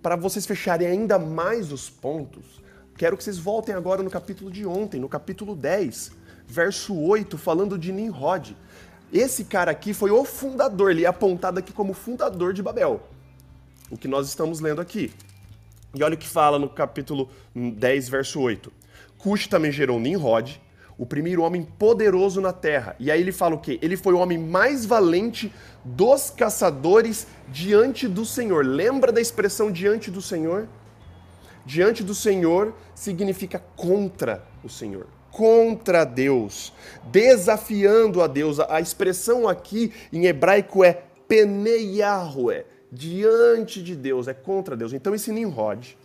Para 0.00 0.16
vocês 0.16 0.46
fecharem 0.46 0.86
ainda 0.86 1.18
mais 1.18 1.72
os 1.72 1.90
pontos, 1.90 2.62
quero 2.96 3.16
que 3.16 3.24
vocês 3.24 3.38
voltem 3.38 3.74
agora 3.74 4.02
no 4.02 4.10
capítulo 4.10 4.50
de 4.50 4.64
ontem, 4.64 5.00
no 5.00 5.08
capítulo 5.08 5.54
10, 5.54 6.12
verso 6.46 6.96
8, 6.96 7.36
falando 7.36 7.76
de 7.76 7.92
Nimrod. 7.92 8.56
Esse 9.12 9.44
cara 9.44 9.72
aqui 9.72 9.92
foi 9.92 10.10
o 10.10 10.24
fundador, 10.24 10.92
ele 10.92 11.04
é 11.04 11.08
apontado 11.08 11.58
aqui 11.58 11.72
como 11.72 11.92
fundador 11.92 12.52
de 12.52 12.62
Babel. 12.62 13.02
O 13.90 13.98
que 13.98 14.06
nós 14.06 14.28
estamos 14.28 14.60
lendo 14.60 14.80
aqui. 14.80 15.12
E 15.94 16.02
olha 16.02 16.14
o 16.14 16.18
que 16.18 16.28
fala 16.28 16.58
no 16.58 16.68
capítulo 16.68 17.28
10, 17.54 18.08
verso 18.08 18.40
8. 18.40 18.72
Cush 19.18 19.48
também 19.48 19.72
gerou 19.72 19.98
Nimrod, 19.98 20.60
o 20.96 21.06
primeiro 21.06 21.42
homem 21.42 21.62
poderoso 21.62 22.40
na 22.40 22.52
terra. 22.52 22.94
E 22.98 23.10
aí 23.10 23.20
ele 23.20 23.32
fala 23.32 23.54
o 23.54 23.58
quê? 23.58 23.78
Ele 23.82 23.96
foi 23.96 24.14
o 24.14 24.18
homem 24.18 24.38
mais 24.38 24.84
valente 24.84 25.52
dos 25.84 26.30
caçadores 26.30 27.26
diante 27.48 28.06
do 28.06 28.24
Senhor. 28.24 28.64
Lembra 28.64 29.10
da 29.10 29.20
expressão 29.20 29.72
diante 29.72 30.10
do 30.10 30.20
Senhor? 30.22 30.68
Diante 31.64 32.04
do 32.04 32.14
Senhor 32.14 32.74
significa 32.94 33.58
contra 33.76 34.44
o 34.62 34.68
Senhor. 34.68 35.06
Contra 35.30 36.04
Deus, 36.04 36.72
desafiando 37.10 38.20
a 38.22 38.26
Deus. 38.26 38.60
A 38.60 38.80
expressão 38.80 39.48
aqui 39.48 39.92
em 40.12 40.26
hebraico 40.26 40.84
é 40.84 41.02
peneiahue, 41.26 42.64
diante 42.90 43.82
de 43.82 43.94
Deus, 43.94 44.28
é 44.28 44.34
contra 44.34 44.76
Deus. 44.76 44.92
Então 44.92 45.14
esse 45.14 45.30
Nimrod, 45.30 45.96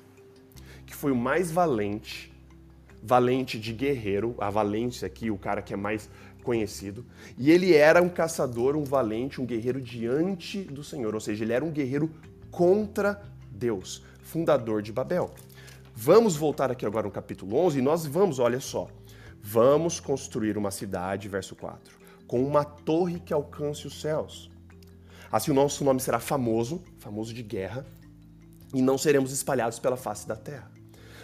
que 0.86 0.96
foi 0.96 1.12
o 1.12 1.16
mais 1.16 1.52
valente, 1.52 2.32
valente 3.02 3.60
de 3.60 3.74
guerreiro, 3.74 4.36
a 4.40 4.50
valente 4.50 5.06
aqui, 5.06 5.32
o 5.32 5.38
cara 5.38 5.62
que 5.62 5.74
é 5.74 5.78
mais 5.78 6.10
conhecido, 6.44 7.04
e 7.38 7.50
ele 7.52 7.74
era 7.74 8.02
um 8.02 8.10
caçador, 8.10 8.76
um 8.76 8.84
valente, 8.84 9.42
um 9.42 9.46
guerreiro 9.46 9.82
diante 9.82 10.62
do 10.62 10.84
Senhor, 10.84 11.14
ou 11.14 11.20
seja, 11.20 11.44
ele 11.44 11.54
era 11.54 11.66
um 11.66 11.72
guerreiro 11.72 12.12
contra 12.52 13.22
Deus, 13.50 14.04
fundador 14.22 14.82
de 14.82 14.94
Babel. 14.94 15.34
Vamos 15.96 16.36
voltar 16.36 16.70
aqui 16.70 16.86
agora 16.86 17.08
no 17.08 17.12
capítulo 17.12 17.58
11 17.58 17.80
e 17.80 17.82
nós 17.82 18.06
vamos, 18.06 18.38
olha 18.38 18.60
só, 18.60 18.88
vamos 19.42 20.00
construir 20.00 20.58
uma 20.58 20.70
cidade, 20.70 21.28
verso 21.28 21.56
4, 21.56 21.96
com 22.28 22.44
uma 22.44 22.64
torre 22.64 23.20
que 23.20 23.34
alcance 23.34 23.88
os 23.88 24.00
céus 24.00 24.52
Assim 25.32 25.52
o 25.52 25.54
nosso 25.54 25.84
nome 25.84 26.00
será 26.00 26.20
famoso, 26.20 26.84
famoso 27.00 27.34
de 27.34 27.44
guerra, 27.44 27.86
e 28.74 28.82
não 28.82 28.98
seremos 28.98 29.32
espalhados 29.32 29.80
pela 29.80 29.98
face 29.98 30.28
da 30.28 30.36
terra. 30.36 30.72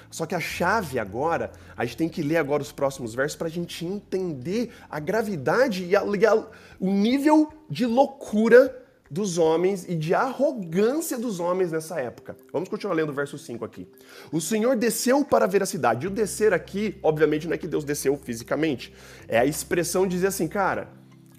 Só 0.09 0.25
que 0.25 0.35
a 0.35 0.39
chave 0.39 0.99
agora, 0.99 1.51
a 1.75 1.85
gente 1.85 1.97
tem 1.97 2.09
que 2.09 2.21
ler 2.21 2.37
agora 2.37 2.61
os 2.61 2.71
próximos 2.71 3.15
versos 3.15 3.37
para 3.37 3.47
a 3.47 3.51
gente 3.51 3.85
entender 3.85 4.71
a 4.89 4.99
gravidade 4.99 5.85
e, 5.85 5.95
a, 5.95 6.03
e 6.03 6.25
a, 6.25 6.35
o 6.79 6.91
nível 6.91 7.51
de 7.69 7.85
loucura 7.85 8.77
dos 9.09 9.37
homens 9.37 9.85
e 9.87 9.95
de 9.95 10.13
arrogância 10.13 11.17
dos 11.17 11.39
homens 11.39 11.71
nessa 11.71 11.99
época. 11.99 12.35
Vamos 12.51 12.69
continuar 12.69 12.93
lendo 12.93 13.09
o 13.09 13.13
verso 13.13 13.37
5 13.37 13.63
aqui. 13.63 13.85
O 14.31 14.39
Senhor 14.39 14.75
desceu 14.75 15.23
para 15.25 15.45
ver 15.45 15.61
a 15.61 15.65
cidade. 15.65 16.05
E 16.05 16.07
o 16.07 16.11
descer 16.11 16.53
aqui, 16.53 16.97
obviamente, 17.03 17.47
não 17.47 17.53
é 17.53 17.57
que 17.57 17.67
Deus 17.67 17.83
desceu 17.83 18.17
fisicamente. 18.17 18.93
É 19.27 19.37
a 19.37 19.45
expressão 19.45 20.03
de 20.07 20.15
dizer 20.15 20.27
assim, 20.27 20.47
cara, 20.47 20.89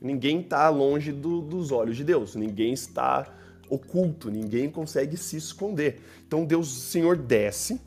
ninguém 0.03 0.41
está 0.41 0.69
longe 0.69 1.13
do, 1.13 1.41
dos 1.41 1.71
olhos 1.71 1.97
de 1.97 2.05
Deus, 2.05 2.35
ninguém 2.35 2.73
está 2.73 3.33
oculto, 3.69 4.31
ninguém 4.31 4.69
consegue 4.71 5.17
se 5.17 5.37
esconder. 5.37 6.01
Então 6.27 6.45
Deus, 6.45 6.77
o 6.77 6.81
Senhor 6.81 7.17
desce, 7.17 7.81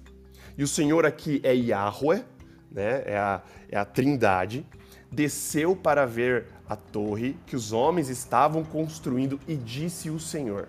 e 0.58 0.64
o 0.64 0.68
Senhor 0.68 1.06
aqui 1.06 1.42
é 1.44 1.54
Yahweh, 1.54 2.24
né? 2.72 3.04
é, 3.06 3.18
a, 3.18 3.42
é 3.70 3.78
a 3.78 3.86
trindade, 3.86 4.66
desceu 5.12 5.76
para 5.76 6.06
ver 6.06 6.48
a 6.68 6.76
torre 6.76 7.38
que 7.46 7.56
os 7.56 7.72
homens 7.72 8.10
estavam 8.10 8.64
construindo 8.64 9.40
e 9.48 9.56
disse 9.56 10.10
o 10.10 10.20
Senhor: 10.20 10.68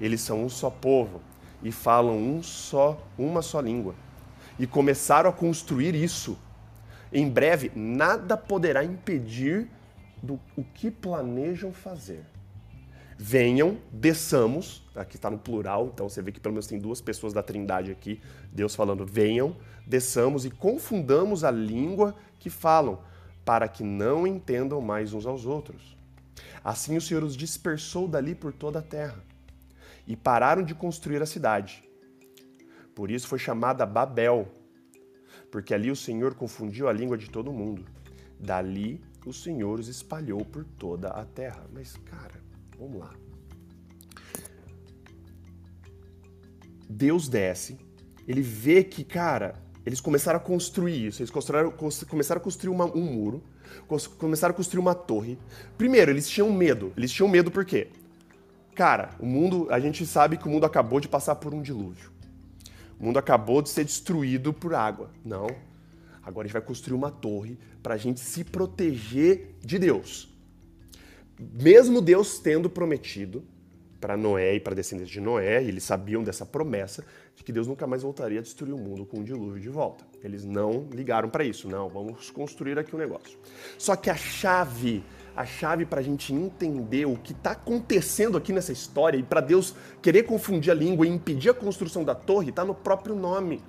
Eles 0.00 0.20
são 0.20 0.44
um 0.44 0.48
só 0.48 0.70
povo 0.70 1.20
e 1.62 1.72
falam 1.72 2.16
um 2.16 2.42
só, 2.42 3.02
uma 3.18 3.42
só 3.42 3.60
língua. 3.60 3.94
E 4.58 4.66
começaram 4.66 5.30
a 5.30 5.32
construir 5.32 5.94
isso. 5.94 6.38
Em 7.12 7.28
breve, 7.28 7.72
nada 7.74 8.36
poderá 8.36 8.84
impedir 8.84 9.68
do 10.22 10.40
o 10.56 10.64
que 10.64 10.90
planejam 10.90 11.72
fazer. 11.72 12.24
Venham, 13.20 13.78
desçamos, 13.92 14.86
aqui 14.94 15.16
está 15.16 15.28
no 15.28 15.38
plural, 15.38 15.90
então 15.92 16.08
você 16.08 16.22
vê 16.22 16.30
que 16.30 16.38
pelo 16.38 16.52
menos 16.52 16.68
tem 16.68 16.78
duas 16.78 17.00
pessoas 17.00 17.32
da 17.32 17.42
Trindade 17.42 17.90
aqui, 17.90 18.20
Deus 18.52 18.76
falando: 18.76 19.04
venham, 19.04 19.56
desçamos 19.84 20.44
e 20.44 20.50
confundamos 20.50 21.42
a 21.42 21.50
língua 21.50 22.14
que 22.38 22.48
falam, 22.48 23.00
para 23.44 23.66
que 23.66 23.82
não 23.82 24.26
entendam 24.26 24.80
mais 24.80 25.12
uns 25.12 25.26
aos 25.26 25.46
outros. 25.46 25.96
Assim 26.62 26.96
o 26.96 27.00
Senhor 27.00 27.24
os 27.24 27.36
dispersou 27.36 28.06
dali 28.06 28.34
por 28.34 28.52
toda 28.52 28.78
a 28.78 28.82
terra 28.82 29.22
e 30.06 30.14
pararam 30.14 30.62
de 30.62 30.74
construir 30.74 31.20
a 31.20 31.26
cidade. 31.26 31.82
Por 32.94 33.10
isso 33.10 33.26
foi 33.26 33.38
chamada 33.38 33.84
Babel, 33.84 34.48
porque 35.50 35.74
ali 35.74 35.90
o 35.90 35.96
Senhor 35.96 36.34
confundiu 36.34 36.88
a 36.88 36.92
língua 36.92 37.16
de 37.18 37.28
todo 37.28 37.52
mundo. 37.52 37.84
Dali 38.38 39.00
os 39.26 39.88
espalhou 39.88 40.44
por 40.44 40.64
toda 40.64 41.08
a 41.08 41.24
terra. 41.24 41.66
Mas, 41.72 41.96
cara, 42.04 42.40
vamos 42.78 43.00
lá. 43.00 43.14
Deus 46.88 47.28
desce, 47.28 47.78
ele 48.26 48.40
vê 48.40 48.82
que, 48.82 49.04
cara, 49.04 49.54
eles 49.84 50.00
começaram 50.00 50.38
a 50.38 50.40
construir 50.40 51.06
isso, 51.06 51.20
eles 51.20 51.30
começaram, 51.30 51.70
começaram 52.08 52.40
a 52.40 52.44
construir 52.44 52.70
uma, 52.70 52.84
um 52.86 53.04
muro, 53.04 53.42
começaram 54.18 54.52
a 54.52 54.56
construir 54.56 54.80
uma 54.80 54.94
torre. 54.94 55.38
Primeiro, 55.76 56.10
eles 56.10 56.28
tinham 56.28 56.50
medo. 56.52 56.92
Eles 56.96 57.10
tinham 57.10 57.28
medo 57.28 57.50
por 57.50 57.64
quê? 57.64 57.88
Cara, 58.74 59.10
o 59.18 59.26
mundo, 59.26 59.66
a 59.70 59.80
gente 59.80 60.06
sabe 60.06 60.36
que 60.36 60.46
o 60.46 60.50
mundo 60.50 60.64
acabou 60.64 61.00
de 61.00 61.08
passar 61.08 61.34
por 61.36 61.52
um 61.52 61.60
dilúvio. 61.60 62.10
O 62.98 63.04
mundo 63.04 63.18
acabou 63.18 63.60
de 63.60 63.68
ser 63.68 63.84
destruído 63.84 64.52
por 64.52 64.74
água. 64.74 65.10
Não, 65.24 65.46
Agora 66.28 66.44
a 66.44 66.46
gente 66.46 66.52
vai 66.52 66.60
construir 66.60 66.94
uma 66.94 67.10
torre 67.10 67.58
para 67.82 67.94
a 67.94 67.96
gente 67.96 68.20
se 68.20 68.44
proteger 68.44 69.54
de 69.64 69.78
Deus. 69.78 70.28
Mesmo 71.40 72.02
Deus 72.02 72.38
tendo 72.38 72.68
prometido 72.68 73.42
para 73.98 74.14
Noé 74.14 74.56
e 74.56 74.60
para 74.60 74.74
a 74.74 74.76
descendência 74.76 75.10
de 75.10 75.22
Noé, 75.22 75.64
eles 75.64 75.84
sabiam 75.84 76.22
dessa 76.22 76.44
promessa 76.44 77.02
de 77.34 77.42
que 77.42 77.50
Deus 77.50 77.66
nunca 77.66 77.86
mais 77.86 78.02
voltaria 78.02 78.40
a 78.40 78.42
destruir 78.42 78.74
o 78.74 78.76
mundo 78.76 79.06
com 79.06 79.20
um 79.20 79.24
dilúvio 79.24 79.58
de 79.58 79.70
volta. 79.70 80.04
Eles 80.22 80.44
não 80.44 80.86
ligaram 80.92 81.30
para 81.30 81.44
isso, 81.44 81.66
não, 81.66 81.88
vamos 81.88 82.30
construir 82.30 82.78
aqui 82.78 82.94
um 82.94 82.98
negócio. 82.98 83.38
Só 83.78 83.96
que 83.96 84.10
a 84.10 84.14
chave, 84.14 85.02
a 85.34 85.46
chave 85.46 85.86
para 85.86 86.00
a 86.00 86.04
gente 86.04 86.34
entender 86.34 87.06
o 87.06 87.16
que 87.16 87.32
está 87.32 87.52
acontecendo 87.52 88.36
aqui 88.36 88.52
nessa 88.52 88.70
história 88.70 89.16
e 89.16 89.22
para 89.22 89.40
Deus 89.40 89.74
querer 90.02 90.24
confundir 90.24 90.72
a 90.72 90.74
língua 90.74 91.06
e 91.06 91.10
impedir 91.10 91.48
a 91.48 91.54
construção 91.54 92.04
da 92.04 92.14
torre, 92.14 92.50
está 92.50 92.66
no 92.66 92.74
próprio 92.74 93.14
nome: 93.14 93.62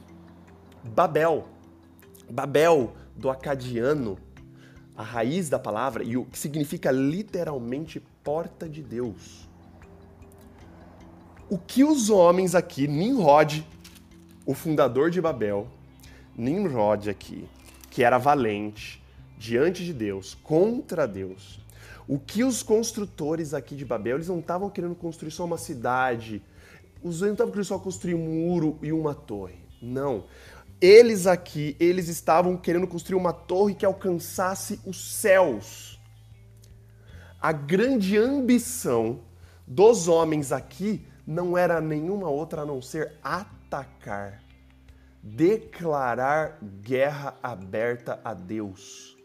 Babel. 0.84 1.48
Babel, 2.30 2.94
do 3.16 3.30
acadiano, 3.30 4.18
a 4.96 5.04
raiz 5.04 5.50
da 5.50 5.58
palavra, 5.58 6.04
e 6.04 6.18
o 6.18 6.26
que 6.26 6.38
significa 6.38 6.92
literalmente 6.92 8.02
porta 8.24 8.68
de 8.68 8.82
Deus. 8.82 9.48
O 11.50 11.58
que 11.58 11.84
os 11.84 12.10
homens 12.10 12.54
aqui, 12.54 12.88
Nimrod, 12.88 13.66
o 14.46 14.54
fundador 14.54 15.10
de 15.10 15.22
Babel, 15.22 15.68
Nimrod 16.36 17.10
aqui, 17.10 17.48
que 17.90 18.04
era 18.04 18.18
valente 18.18 19.04
diante 19.38 19.84
de 19.84 19.94
Deus, 19.94 20.36
contra 20.44 21.08
Deus. 21.08 21.60
O 22.08 22.20
que 22.20 22.44
os 22.44 22.62
construtores 22.62 23.54
aqui 23.54 23.76
de 23.76 23.86
Babel, 23.86 24.18
eles 24.18 24.28
não 24.28 24.40
estavam 24.40 24.70
querendo 24.70 24.96
construir 24.96 25.32
só 25.32 25.46
uma 25.46 25.58
cidade, 25.58 26.42
os 27.02 27.22
não 27.22 27.32
estavam 27.32 27.52
querendo 27.52 27.68
só 27.68 27.80
construir 27.80 28.16
um 28.16 28.26
muro 28.26 28.78
e 28.82 28.92
uma 28.92 29.14
torre. 29.14 29.60
Não. 29.82 30.26
Eles 30.82 31.28
aqui, 31.28 31.76
eles 31.80 32.08
estavam 32.08 32.56
querendo 32.56 32.88
construir 32.88 33.18
uma 33.18 33.34
torre 33.34 33.76
que 33.76 33.86
alcançasse 33.86 34.80
os 34.86 35.16
céus. 35.16 36.00
A 37.42 37.52
grande 37.52 38.18
ambição 38.18 39.22
dos 39.68 40.08
homens 40.08 40.52
aqui 40.52 41.06
não 41.26 41.58
era 41.58 41.80
nenhuma 41.82 42.30
outra 42.30 42.62
a 42.62 42.66
não 42.66 42.82
ser 42.82 43.14
atacar 43.24 44.50
declarar 45.22 46.58
guerra 46.82 47.36
aberta 47.44 48.20
a 48.24 48.34
Deus. 48.34 49.18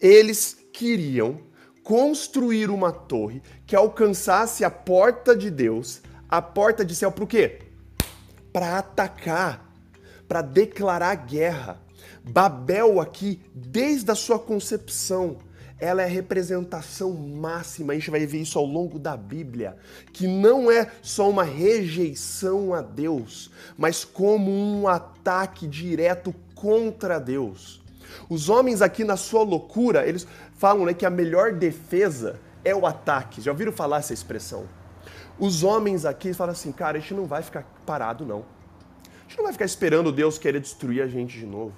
Eles 0.00 0.56
queriam 0.72 1.40
construir 1.82 2.70
uma 2.70 2.92
torre 2.92 3.42
que 3.66 3.76
alcançasse 3.76 4.64
a 4.64 4.70
porta 4.70 5.36
de 5.36 5.50
Deus, 5.50 6.00
a 6.28 6.40
porta 6.40 6.84
de 6.84 6.94
céu, 6.94 7.12
para 7.12 7.24
o 7.24 7.26
quê? 7.26 7.60
Para 8.52 8.78
atacar, 8.78 9.70
para 10.28 10.42
declarar 10.42 11.14
guerra. 11.14 11.80
Babel 12.22 13.00
aqui, 13.00 13.40
desde 13.54 14.10
a 14.10 14.14
sua 14.14 14.38
concepção, 14.38 15.38
ela 15.78 16.02
é 16.02 16.04
a 16.04 16.08
representação 16.08 17.12
máxima, 17.12 17.92
a 17.92 17.96
gente 17.96 18.10
vai 18.10 18.24
ver 18.24 18.38
isso 18.38 18.58
ao 18.58 18.64
longo 18.64 18.98
da 18.98 19.16
Bíblia, 19.16 19.76
que 20.12 20.26
não 20.26 20.70
é 20.70 20.90
só 21.02 21.28
uma 21.28 21.42
rejeição 21.42 22.72
a 22.72 22.80
Deus, 22.80 23.50
mas 23.76 24.04
como 24.04 24.50
um 24.50 24.88
ataque 24.88 25.66
direto 25.66 26.34
contra 26.54 27.18
Deus. 27.18 27.82
Os 28.28 28.48
homens 28.48 28.80
aqui 28.80 29.04
na 29.04 29.16
sua 29.16 29.42
loucura, 29.42 30.06
eles 30.06 30.26
falam 30.56 30.86
né, 30.86 30.94
que 30.94 31.04
a 31.04 31.10
melhor 31.10 31.52
defesa 31.52 32.40
é 32.64 32.74
o 32.74 32.86
ataque. 32.86 33.40
Já 33.40 33.50
ouviram 33.50 33.72
falar 33.72 33.98
essa 33.98 34.14
expressão? 34.14 34.66
Os 35.38 35.62
homens 35.64 36.04
aqui 36.04 36.32
falam 36.32 36.52
assim, 36.52 36.72
cara, 36.72 36.96
a 36.96 37.00
gente 37.00 37.12
não 37.12 37.26
vai 37.26 37.42
ficar 37.42 37.64
parado 37.84 38.24
não. 38.24 38.44
Gente 39.34 39.38
não 39.38 39.46
vai 39.46 39.52
ficar 39.52 39.64
esperando 39.64 40.12
Deus 40.12 40.38
querer 40.38 40.60
destruir 40.60 41.02
a 41.02 41.08
gente 41.08 41.36
de 41.36 41.44
novo. 41.44 41.74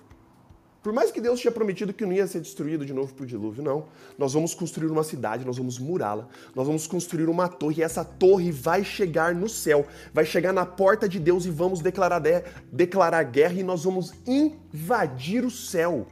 Por 0.83 0.93
mais 0.93 1.11
que 1.11 1.23
Deus 1.23 1.41
tinha 1.41 1.51
prometido 1.51 1.91
que 1.95 2.05
não 2.05 2.13
ia 2.13 2.27
ser 2.27 2.41
destruído 2.41 2.85
de 2.85 2.93
novo 2.93 3.15
por 3.15 3.27
dilúvio, 3.27 3.63
não. 3.63 3.87
Nós 4.19 4.35
vamos 4.35 4.55
construir 4.55 4.91
uma 4.91 5.03
cidade, 5.03 5.43
nós 5.43 5.57
vamos 5.57 5.79
murá-la, 5.79 6.29
nós 6.55 6.67
vamos 6.67 6.87
construir 6.87 7.31
uma 7.31 7.49
torre 7.49 7.77
e 7.79 7.83
essa 7.83 8.05
torre 8.05 8.53
vai 8.53 8.85
chegar 8.85 9.35
no 9.35 9.49
céu, 9.49 9.87
vai 10.13 10.27
chegar 10.27 10.53
na 10.53 10.67
porta 10.67 11.09
de 11.09 11.19
Deus 11.19 11.47
e 11.47 11.51
vamos 11.51 11.81
declarar, 11.81 12.19
de, 12.19 12.45
declarar 12.71 13.23
guerra 13.23 13.55
e 13.55 13.63
nós 13.63 13.85
vamos 13.85 14.13
invadir 14.27 15.43
o 15.43 15.51
céu. 15.51 16.07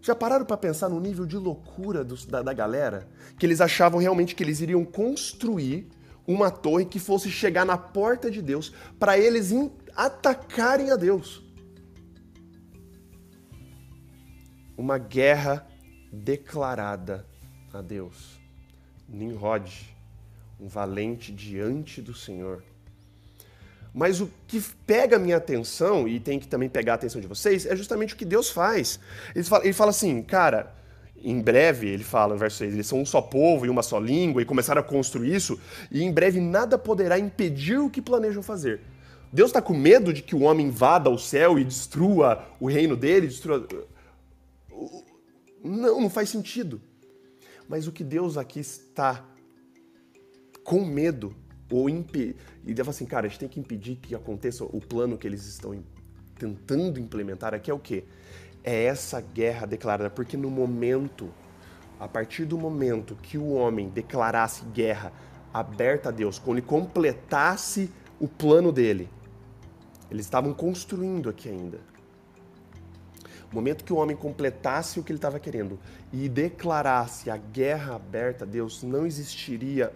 Já 0.00 0.14
pararam 0.14 0.46
para 0.46 0.56
pensar 0.56 0.88
no 0.88 0.98
nível 0.98 1.26
de 1.26 1.36
loucura 1.36 2.02
dos, 2.02 2.24
da, 2.24 2.40
da 2.40 2.54
galera? 2.54 3.06
Que 3.38 3.44
eles 3.44 3.60
achavam 3.60 4.00
realmente 4.00 4.34
que 4.34 4.42
eles 4.42 4.62
iriam 4.62 4.82
construir 4.82 5.90
uma 6.26 6.50
torre 6.50 6.84
que 6.84 6.98
fosse 6.98 7.30
chegar 7.30 7.64
na 7.64 7.76
porta 7.76 8.30
de 8.30 8.40
Deus 8.40 8.72
para 8.98 9.18
eles 9.18 9.52
atacarem 9.94 10.90
a 10.90 10.96
Deus. 10.96 11.44
uma 14.76 14.98
guerra 14.98 15.66
declarada 16.12 17.26
a 17.72 17.80
Deus. 17.80 18.40
Nimrod, 19.08 19.96
um 20.60 20.68
valente 20.68 21.32
diante 21.32 22.00
do 22.00 22.14
Senhor. 22.14 22.62
Mas 23.92 24.20
o 24.20 24.28
que 24.48 24.60
pega 24.86 25.18
minha 25.18 25.36
atenção, 25.36 26.08
e 26.08 26.18
tem 26.18 26.40
que 26.40 26.48
também 26.48 26.68
pegar 26.68 26.92
a 26.92 26.94
atenção 26.96 27.20
de 27.20 27.28
vocês, 27.28 27.64
é 27.64 27.76
justamente 27.76 28.14
o 28.14 28.16
que 28.16 28.24
Deus 28.24 28.50
faz. 28.50 28.98
Ele 29.34 29.44
fala, 29.44 29.64
ele 29.64 29.72
fala 29.72 29.90
assim, 29.90 30.22
cara, 30.22 30.74
em 31.16 31.40
breve, 31.40 31.88
ele 31.88 32.04
fala 32.04 32.34
no 32.34 32.38
verso 32.38 32.58
6, 32.58 32.74
eles 32.74 32.86
são 32.86 33.00
um 33.00 33.06
só 33.06 33.22
povo 33.22 33.64
e 33.64 33.68
uma 33.68 33.82
só 33.82 33.98
língua, 33.98 34.42
e 34.42 34.44
começaram 34.44 34.80
a 34.80 34.84
construir 34.84 35.34
isso, 35.34 35.58
e 35.90 36.02
em 36.02 36.12
breve 36.12 36.40
nada 36.40 36.76
poderá 36.76 37.18
impedir 37.18 37.78
o 37.78 37.88
que 37.88 38.02
planejam 38.02 38.42
fazer. 38.42 38.80
Deus 39.32 39.50
está 39.50 39.60
com 39.60 39.74
medo 39.74 40.12
de 40.12 40.22
que 40.22 40.34
o 40.34 40.42
homem 40.42 40.66
invada 40.66 41.10
o 41.10 41.18
céu 41.18 41.58
e 41.58 41.64
destrua 41.64 42.46
o 42.60 42.68
reino 42.68 42.96
dele, 42.96 43.26
destrua 43.26 43.66
não, 45.64 46.02
não 46.02 46.10
faz 46.10 46.28
sentido. 46.28 46.80
Mas 47.68 47.86
o 47.86 47.92
que 47.92 48.04
Deus 48.04 48.36
aqui 48.36 48.60
está 48.60 49.24
com 50.62 50.84
medo 50.84 51.34
ou 51.70 51.88
impedir. 51.88 52.36
E 52.64 52.74
deve 52.74 52.90
assim, 52.90 53.06
cara, 53.06 53.26
a 53.26 53.28
gente 53.28 53.40
tem 53.40 53.48
que 53.48 53.58
impedir 53.58 53.96
que 53.96 54.14
aconteça 54.14 54.64
o 54.64 54.80
plano 54.80 55.18
que 55.18 55.26
eles 55.26 55.44
estão 55.46 55.82
tentando 56.38 57.00
implementar 57.00 57.54
aqui 57.54 57.70
é 57.70 57.74
o 57.74 57.78
quê? 57.78 58.04
É 58.64 58.84
essa 58.84 59.20
guerra 59.20 59.66
declarada, 59.66 60.10
porque 60.10 60.36
no 60.36 60.50
momento, 60.50 61.30
a 62.00 62.08
partir 62.08 62.46
do 62.46 62.58
momento 62.58 63.14
que 63.22 63.38
o 63.38 63.52
homem 63.52 63.88
declarasse 63.90 64.64
guerra 64.64 65.12
aberta 65.52 66.08
a 66.08 66.12
Deus, 66.12 66.38
quando 66.38 66.58
ele 66.58 66.66
completasse 66.66 67.90
o 68.18 68.26
plano 68.26 68.72
dele, 68.72 69.08
eles 70.10 70.26
estavam 70.26 70.52
construindo 70.54 71.28
aqui 71.28 71.48
ainda 71.48 71.78
o 73.54 73.54
momento 73.54 73.84
que 73.84 73.92
o 73.92 73.96
homem 73.96 74.16
completasse 74.16 74.98
o 74.98 75.04
que 75.04 75.12
ele 75.12 75.18
estava 75.18 75.38
querendo 75.38 75.78
e 76.12 76.28
declarasse 76.28 77.30
a 77.30 77.36
guerra 77.36 77.94
aberta 77.94 78.44
a 78.44 78.46
Deus, 78.46 78.82
não 78.82 79.06
existiria 79.06 79.92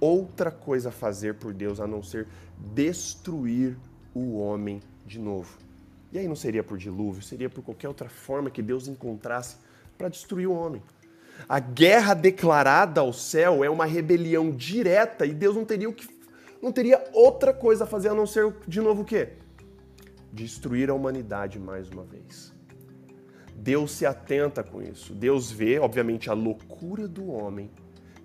outra 0.00 0.50
coisa 0.50 0.88
a 0.88 0.92
fazer 0.92 1.34
por 1.34 1.52
Deus 1.52 1.78
a 1.78 1.86
não 1.86 2.02
ser 2.02 2.26
destruir 2.74 3.76
o 4.14 4.38
homem 4.38 4.80
de 5.06 5.18
novo. 5.18 5.58
E 6.12 6.18
aí 6.18 6.28
não 6.28 6.36
seria 6.36 6.62
por 6.62 6.76
dilúvio, 6.76 7.22
seria 7.22 7.48
por 7.48 7.62
qualquer 7.62 7.88
outra 7.88 8.08
forma 8.08 8.50
que 8.50 8.60
Deus 8.60 8.86
encontrasse 8.86 9.56
para 9.96 10.08
destruir 10.08 10.46
o 10.46 10.52
homem. 10.52 10.82
A 11.48 11.58
guerra 11.58 12.12
declarada 12.12 13.00
ao 13.00 13.12
céu 13.12 13.64
é 13.64 13.70
uma 13.70 13.86
rebelião 13.86 14.50
direta 14.50 15.24
e 15.24 15.32
Deus 15.32 15.56
não 15.56 15.64
teria 15.64 15.88
o 15.88 15.92
que 15.92 16.06
não 16.62 16.70
teria 16.70 17.02
outra 17.12 17.52
coisa 17.52 17.82
a 17.82 17.86
fazer 17.86 18.10
a 18.10 18.14
não 18.14 18.24
ser 18.24 18.54
de 18.68 18.80
novo 18.80 19.02
o 19.02 19.04
quê? 19.04 19.30
Destruir 20.32 20.90
a 20.90 20.94
humanidade 20.94 21.58
mais 21.58 21.88
uma 21.88 22.04
vez. 22.04 22.52
Deus 23.56 23.90
se 23.90 24.06
atenta 24.06 24.62
com 24.62 24.80
isso. 24.80 25.12
Deus 25.12 25.50
vê, 25.50 25.80
obviamente, 25.80 26.30
a 26.30 26.34
loucura 26.34 27.08
do 27.08 27.28
homem 27.32 27.68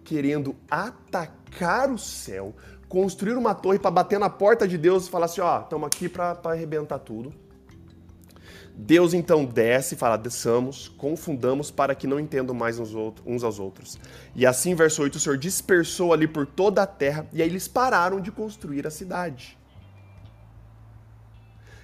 querendo 0.04 0.56
atacar 0.70 1.92
o 1.92 1.98
céu, 1.98 2.56
construir 2.88 3.36
uma 3.36 3.56
torre 3.56 3.80
para 3.80 3.92
bater 3.92 4.20
na 4.20 4.30
porta 4.30 4.68
de 4.68 4.78
Deus 4.78 5.08
e 5.08 5.10
falar 5.10 5.26
assim: 5.26 5.42
ó, 5.42 5.62
estamos 5.62 5.88
aqui 5.88 6.08
para 6.08 6.40
arrebentar 6.46 7.00
tudo. 7.00 7.34
Deus 8.78 9.14
então 9.14 9.44
desce 9.44 9.96
e 9.96 9.98
fala: 9.98 10.16
desçamos, 10.16 10.88
confundamos 10.88 11.72
para 11.72 11.96
que 11.96 12.06
não 12.06 12.20
entendam 12.20 12.56
mais 12.56 12.80
uns, 12.80 13.44
aos 13.44 13.60
outros. 13.60 14.00
E 14.36 14.46
assim, 14.46 14.76
verso 14.76 15.02
8, 15.02 15.16
o 15.16 15.20
Senhor 15.20 15.38
dispersou 15.38 16.14
ali 16.14 16.28
por 16.28 16.46
toda 16.46 16.84
a 16.84 16.88
terra 16.88 17.28
e 17.34 17.42
aí 17.42 17.50
eles 17.50 17.68
pararam 17.68 18.22
de 18.22 18.32
construir 18.32 18.86
a 18.86 18.92
cidade. 18.92 19.58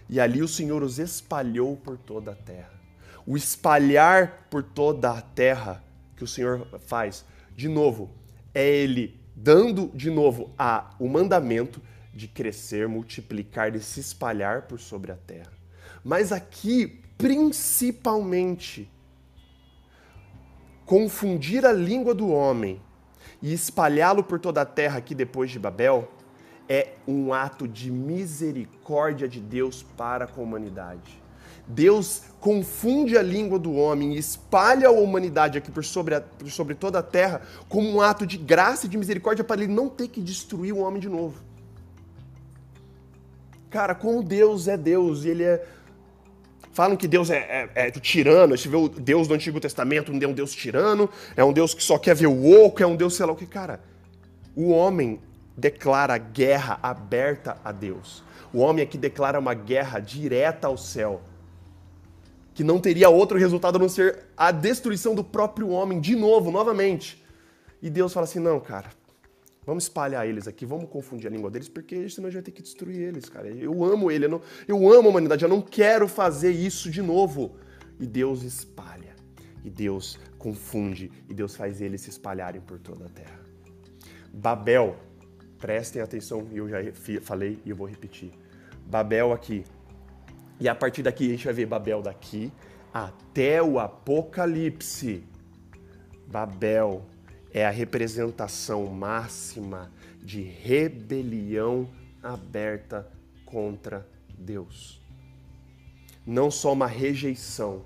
E 0.08 0.20
ali 0.20 0.42
o 0.42 0.48
Senhor 0.48 0.84
os 0.84 1.00
espalhou 1.00 1.76
por 1.76 1.98
toda 1.98 2.32
a 2.32 2.36
terra 2.36 2.84
o 3.26 3.38
espalhar 3.38 4.48
por 4.50 4.64
toda 4.64 5.12
a 5.12 5.22
terra 5.22 5.84
que 6.16 6.24
o 6.24 6.28
Senhor 6.28 6.68
faz, 6.86 7.26
de 7.56 7.68
novo, 7.68 8.12
é 8.54 8.68
Ele 8.68 9.20
dando 9.36 9.90
de 9.96 10.12
novo 10.12 10.54
a, 10.58 10.94
o 11.00 11.08
mandamento 11.10 11.82
de 12.14 12.28
crescer, 12.28 12.88
multiplicar 12.88 13.76
e 13.76 13.80
se 13.80 14.00
espalhar 14.00 14.64
por 14.64 14.80
sobre 14.80 15.12
a 15.12 15.16
terra. 15.16 15.52
Mas 16.04 16.32
aqui, 16.32 17.00
principalmente, 17.18 18.90
confundir 20.86 21.66
a 21.66 21.72
língua 21.72 22.14
do 22.14 22.30
homem 22.30 22.82
e 23.42 23.54
espalhá-lo 23.54 24.24
por 24.24 24.40
toda 24.40 24.62
a 24.62 24.66
terra 24.66 24.98
aqui 24.98 25.16
depois 25.16 25.50
de 25.50 25.60
Babel 25.60 26.10
é 26.68 26.94
um 27.08 27.34
ato 27.34 27.68
de 27.68 27.92
misericórdia 27.92 29.28
de 29.28 29.40
Deus 29.40 29.84
para 29.98 30.28
com 30.28 30.42
a 30.42 30.44
humanidade. 30.44 31.22
Deus 31.66 32.24
confunde 32.42 33.18
a 33.18 33.22
língua 33.22 33.58
do 33.58 33.74
homem 33.74 34.16
e 34.16 34.18
espalha 34.18 34.90
a 34.90 34.92
humanidade 34.92 35.58
aqui 35.58 35.72
por 35.72 35.84
sobre, 35.84 36.16
a, 36.16 36.22
por 36.22 36.50
sobre 36.50 36.76
toda 36.76 37.00
a 37.00 37.04
terra 37.04 37.42
como 37.70 37.88
um 37.90 38.02
ato 38.02 38.28
de 38.28 38.38
graça 38.38 38.86
e 38.86 38.90
de 38.90 38.98
misericórdia 38.98 39.44
para 39.44 39.62
ele 39.62 39.74
não 39.74 39.88
ter 39.88 40.10
que 40.10 40.20
destruir 40.20 40.74
o 40.74 40.80
homem 40.80 41.00
de 41.00 41.08
novo. 41.08 41.42
Cara, 43.70 43.96
como 43.96 44.22
Deus 44.22 44.68
é 44.68 44.78
Deus 44.78 45.24
e 45.24 45.30
ele 45.30 45.44
é. 45.44 45.66
Falam 46.74 46.98
que 46.98 47.08
Deus 47.08 47.30
é, 47.30 47.70
é, 47.76 47.88
é 47.88 47.92
tirano, 47.92 48.54
a 48.54 48.58
gente 48.58 48.68
vê 48.68 48.76
o 48.76 48.90
Deus 48.90 49.28
do 49.28 49.34
Antigo 49.36 49.60
Testamento, 49.60 50.12
é 50.12 50.28
um 50.28 50.34
Deus 50.34 50.54
tirano, 50.54 51.08
é 51.38 51.44
um 51.44 51.54
Deus 51.54 51.74
que 51.74 51.84
só 51.84 52.00
quer 52.00 52.16
ver 52.16 52.28
o 52.28 52.66
oco, 52.66 52.82
é 52.82 52.88
um 52.88 52.96
Deus 52.96 53.16
sei 53.16 53.26
lá 53.26 53.32
o 53.32 53.36
que. 53.36 53.46
Cara, 53.46 53.80
o 54.56 54.72
homem 54.72 55.20
declara 55.56 56.18
guerra 56.18 56.80
aberta 56.82 57.58
a 57.64 57.72
Deus. 57.72 58.24
O 58.52 58.60
homem 58.60 58.84
aqui 58.84 58.98
declara 58.98 59.40
uma 59.40 59.54
guerra 59.54 60.00
direta 60.00 60.68
ao 60.68 60.76
céu 60.76 61.22
que 62.54 62.64
não 62.64 62.80
teria 62.80 63.10
outro 63.10 63.38
resultado 63.38 63.76
a 63.76 63.80
não 63.80 63.90
ser 63.90 64.26
a 64.38 64.52
destruição 64.52 65.16
do 65.16 65.24
próprio 65.24 65.70
homem, 65.70 66.00
de 66.00 66.16
novo, 66.16 66.52
novamente. 66.52 67.24
E 67.82 67.90
Deus 67.90 68.14
fala 68.14 68.26
assim: 68.26 68.40
não, 68.40 68.60
cara, 68.60 68.90
Vamos 69.66 69.86
espalhar 69.86 70.28
eles 70.28 70.48
aqui, 70.48 70.66
vamos 70.66 70.90
confundir 70.90 71.28
a 71.28 71.30
língua 71.30 71.50
deles, 71.50 71.70
porque 71.70 72.10
senão 72.10 72.28
a 72.28 72.32
gente 72.32 72.42
vai 72.42 72.44
ter 72.44 72.52
que 72.52 72.62
destruir 72.62 73.00
eles, 73.00 73.30
cara. 73.30 73.48
Eu 73.48 73.84
amo 73.84 74.12
ele, 74.12 74.26
eu, 74.26 74.30
não, 74.30 74.42
eu 74.68 74.94
amo 74.94 75.08
a 75.08 75.12
humanidade, 75.12 75.44
eu 75.44 75.50
não 75.50 75.62
quero 75.62 76.08
fazer 76.08 76.52
isso 76.52 76.90
de 76.92 77.02
novo. 77.02 77.56
E 78.00 78.06
Deus 78.06 78.44
espalha, 78.44 79.16
e 79.64 79.70
Deus 79.70 80.20
confunde, 80.38 81.12
e 81.30 81.34
Deus 81.34 81.56
faz 81.56 81.82
eles 81.82 82.02
se 82.02 82.10
espalharem 82.10 82.60
por 82.60 82.80
toda 82.80 83.06
a 83.06 83.10
terra. 83.10 83.40
Babel, 84.34 84.98
prestem 85.60 86.02
atenção, 86.02 86.46
eu 86.52 86.68
já 86.68 86.78
falei 87.22 87.60
e 87.66 87.70
eu 87.70 87.76
vou 87.76 87.88
repetir. 87.88 88.32
Babel 88.86 89.32
aqui. 89.32 89.64
E 90.60 90.68
a 90.68 90.76
partir 90.76 91.04
daqui 91.04 91.28
a 91.28 91.30
gente 91.30 91.46
vai 91.46 91.54
ver 91.54 91.66
Babel 91.66 92.02
daqui 92.02 92.52
até 92.94 93.62
o 93.62 93.80
Apocalipse. 93.80 95.24
Babel 96.28 97.06
é 97.54 97.66
a 97.66 97.70
representação 97.70 98.88
máxima 98.88 99.92
de 100.22 100.42
rebelião 100.42 101.88
aberta 102.22 103.08
contra 103.46 104.08
Deus. 104.28 105.00
Não 106.26 106.50
só 106.50 106.74
uma 106.74 106.88
rejeição, 106.88 107.84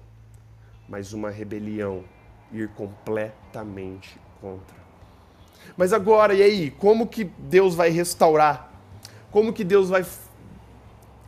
mas 0.87 1.11
uma 1.11 1.29
rebelião, 1.29 2.05
ir 2.51 2.69
completamente 2.69 4.17
contra. 4.39 4.77
Mas 5.75 5.91
agora, 5.91 6.33
e 6.33 6.41
aí? 6.41 6.71
Como 6.71 7.05
que 7.05 7.25
Deus 7.25 7.75
vai 7.75 7.89
restaurar? 7.89 8.71
Como 9.31 9.51
que 9.51 9.65
Deus 9.65 9.89
vai 9.89 10.05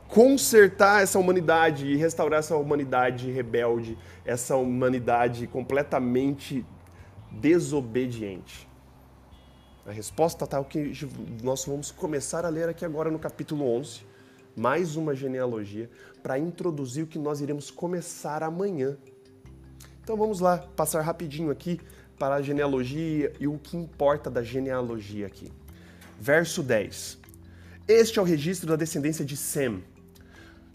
consertar 0.08 1.04
essa 1.04 1.20
humanidade 1.20 1.88
e 1.88 1.98
restaurar 1.98 2.40
essa 2.40 2.56
humanidade 2.56 3.30
rebelde, 3.30 3.98
essa 4.26 4.56
humanidade 4.56 5.46
completamente 5.46 6.66
desobediente? 7.32 8.68
A 9.86 9.92
resposta 9.92 10.46
está 10.46 10.60
o 10.60 10.66
que 10.66 10.94
nós 11.42 11.66
vamos 11.66 11.90
começar 11.90 12.46
a 12.46 12.50
ler 12.50 12.70
aqui 12.70 12.86
agora 12.86 13.10
no 13.10 13.18
capítulo 13.18 13.66
11, 13.78 14.02
mais 14.56 14.96
uma 14.96 15.16
genealogia, 15.16 15.90
para 16.22 16.38
introduzir 16.38 17.04
o 17.04 17.08
que 17.08 17.18
nós 17.18 17.42
iremos 17.42 17.72
começar 17.72 18.44
amanhã. 18.44 18.98
Então 20.04 20.16
vamos 20.16 20.40
lá, 20.40 20.58
passar 20.76 21.02
rapidinho 21.02 21.50
aqui 21.50 21.80
para 22.20 22.36
a 22.36 22.42
genealogia 22.42 23.34
e 23.40 23.48
o 23.48 23.58
que 23.58 23.78
importa 23.78 24.30
da 24.30 24.44
genealogia 24.44 25.26
aqui. 25.26 25.52
Verso 26.20 26.62
10. 26.62 27.18
Este 27.88 28.20
é 28.20 28.22
o 28.22 28.26
registro 28.26 28.68
da 28.68 28.76
descendência 28.76 29.24
de 29.24 29.38
Sem. 29.38 29.84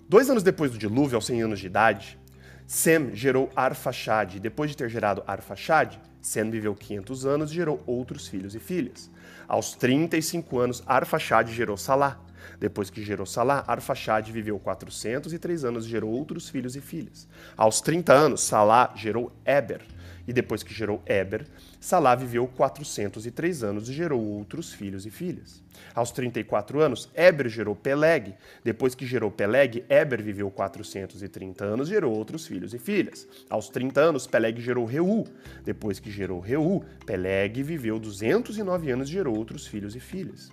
Dois 0.09 0.29
anos 0.29 0.43
depois 0.43 0.71
do 0.71 0.79
dilúvio, 0.79 1.17
aos 1.17 1.27
100 1.27 1.43
anos 1.43 1.61
de 1.61 1.67
idade, 1.67 2.19
Sem 2.67 3.14
gerou 3.14 3.51
Arfaxade. 3.55 4.40
Depois 4.40 4.71
de 4.71 4.77
ter 4.77 4.88
gerado 4.88 5.23
Arfaxade, 5.27 6.01
Sem 6.24 6.48
viveu 6.48 6.74
500 6.74 7.26
anos 7.26 7.50
e 7.50 7.54
gerou 7.54 7.82
outros 7.87 8.26
filhos 8.26 8.54
e 8.54 8.58
filhas. 8.58 9.10
Aos 9.46 9.74
35 9.74 10.58
anos, 10.58 10.82
Arfaxade 10.87 11.52
gerou 11.52 11.76
Salá. 11.76 12.18
Depois 12.58 12.88
que 12.88 13.04
gerou 13.04 13.26
Salá, 13.26 13.62
Arfaxade 13.66 14.32
viveu 14.32 14.58
403 14.58 15.66
anos 15.66 15.84
e 15.84 15.90
gerou 15.90 16.10
outros 16.10 16.48
filhos 16.48 16.76
e 16.76 16.80
filhas. 16.80 17.28
Aos 17.54 17.82
30 17.82 18.14
anos, 18.14 18.40
Salá 18.40 18.94
gerou 18.96 19.32
Eber. 19.44 19.82
E 20.26 20.32
depois 20.32 20.62
que 20.62 20.72
gerou 20.72 21.02
Eber, 21.06 21.46
Salá 21.78 22.14
viveu 22.14 22.46
403 22.46 23.62
anos 23.62 23.88
e 23.88 23.92
gerou 23.92 24.22
outros 24.22 24.72
filhos 24.72 25.04
e 25.04 25.10
filhas. 25.10 25.62
Aos 25.94 26.10
34 26.10 26.80
anos, 26.80 27.10
Eber 27.14 27.48
gerou 27.48 27.74
Peleg. 27.74 28.34
Depois 28.62 28.94
que 28.94 29.06
gerou 29.06 29.30
Peleg, 29.30 29.84
Eber 29.88 30.22
viveu 30.22 30.50
430 30.50 31.64
anos 31.64 31.88
e 31.88 31.92
gerou 31.92 32.14
outros 32.14 32.46
filhos 32.46 32.72
e 32.72 32.78
filhas. 32.78 33.26
Aos 33.50 33.68
30 33.68 34.00
anos, 34.00 34.26
Peleg 34.26 34.60
gerou 34.60 34.84
Reu. 34.84 35.24
Depois 35.64 36.00
que 36.00 36.10
gerou 36.10 36.40
Reu, 36.40 36.84
Peleg 37.04 37.62
viveu 37.62 37.98
209 37.98 38.90
anos 38.90 39.08
e 39.08 39.12
gerou 39.12 39.37
outros 39.37 39.66
filhos 39.66 39.94
e 39.94 40.00
filhas. 40.00 40.50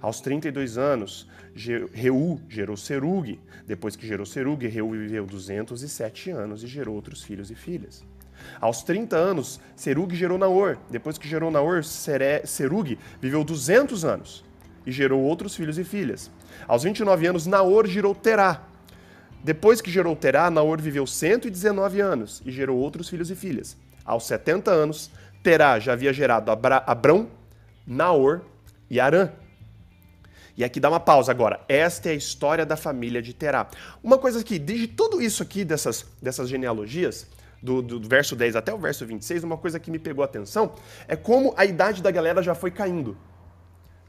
Aos 0.00 0.20
32 0.20 0.76
anos, 0.76 1.28
Reu 1.92 2.40
gerou 2.48 2.76
Serug. 2.76 3.38
Depois 3.66 3.96
que 3.96 4.06
gerou 4.06 4.26
Serug, 4.26 4.66
Reu 4.66 4.90
viveu 4.90 5.26
207 5.26 6.30
anos 6.30 6.62
e 6.62 6.66
gerou 6.66 6.94
outros 6.94 7.22
filhos 7.22 7.50
e 7.50 7.54
filhas. 7.54 8.04
Aos 8.60 8.82
30 8.82 9.16
anos, 9.16 9.60
Serug 9.74 10.14
gerou 10.14 10.38
Naor. 10.38 10.78
Depois 10.90 11.18
que 11.18 11.28
gerou 11.28 11.50
Naor, 11.50 11.82
Serug 11.84 12.98
viveu 13.20 13.44
200 13.44 14.04
anos 14.04 14.44
e 14.86 14.92
gerou 14.92 15.20
outros 15.20 15.54
filhos 15.54 15.78
e 15.78 15.84
filhas. 15.84 16.30
Aos 16.66 16.84
29 16.84 17.26
anos, 17.26 17.46
Naor 17.46 17.86
gerou 17.86 18.14
Terá. 18.14 18.62
Depois 19.42 19.80
que 19.80 19.90
gerou 19.90 20.16
Terá, 20.16 20.50
Naor 20.50 20.80
viveu 20.80 21.06
119 21.06 22.00
anos 22.00 22.42
e 22.44 22.50
gerou 22.50 22.78
outros 22.78 23.08
filhos 23.08 23.30
e 23.30 23.34
filhas. 23.36 23.76
Aos 24.04 24.26
70 24.26 24.70
anos, 24.70 25.10
Terá 25.42 25.78
já 25.78 25.92
havia 25.92 26.12
gerado 26.12 26.50
Abra 26.50 26.82
Abrão, 26.86 27.28
Naor 27.86 28.42
e 28.90 28.98
Arã. 28.98 29.30
E 30.56 30.64
aqui 30.64 30.80
dá 30.80 30.88
uma 30.88 30.98
pausa 30.98 31.30
agora. 31.30 31.60
Esta 31.68 32.08
é 32.08 32.12
a 32.12 32.16
história 32.16 32.64
da 32.64 32.76
família 32.76 33.20
de 33.20 33.34
Terá. 33.34 33.68
Uma 34.02 34.16
coisa 34.16 34.42
que, 34.42 34.58
de 34.58 34.86
tudo 34.86 35.20
isso 35.20 35.42
aqui, 35.42 35.64
dessas, 35.64 36.06
dessas 36.20 36.48
genealogias, 36.48 37.26
do, 37.66 37.98
do, 37.98 38.08
verso 38.08 38.36
10 38.36 38.56
até 38.56 38.72
o 38.72 38.78
verso 38.78 39.04
26, 39.04 39.42
uma 39.42 39.56
coisa 39.56 39.80
que 39.80 39.90
me 39.90 39.98
pegou 39.98 40.22
a 40.22 40.26
atenção 40.26 40.72
é 41.08 41.16
como 41.16 41.52
a 41.56 41.64
idade 41.64 42.02
da 42.02 42.10
galera 42.10 42.42
já 42.42 42.54
foi 42.54 42.70
caindo. 42.70 43.16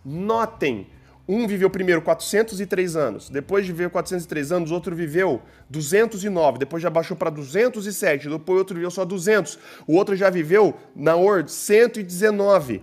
Notem, 0.05 0.87
um 1.27 1.47
viveu 1.47 1.69
primeiro 1.69 2.01
403 2.01 2.95
anos, 2.95 3.29
depois 3.29 3.65
de 3.65 3.71
viver 3.71 3.89
403 3.89 4.51
anos, 4.51 4.71
outro 4.71 4.95
viveu 4.95 5.41
209, 5.69 6.59
depois 6.59 6.81
já 6.81 6.89
baixou 6.89 7.17
para 7.17 7.29
207, 7.29 8.29
depois 8.29 8.59
outro 8.59 8.75
viveu 8.75 8.91
só 8.91 9.03
200, 9.03 9.59
o 9.87 9.95
outro 9.95 10.15
já 10.15 10.29
viveu, 10.29 10.75
na 10.95 11.15
ordem, 11.15 11.51
119. 11.51 12.81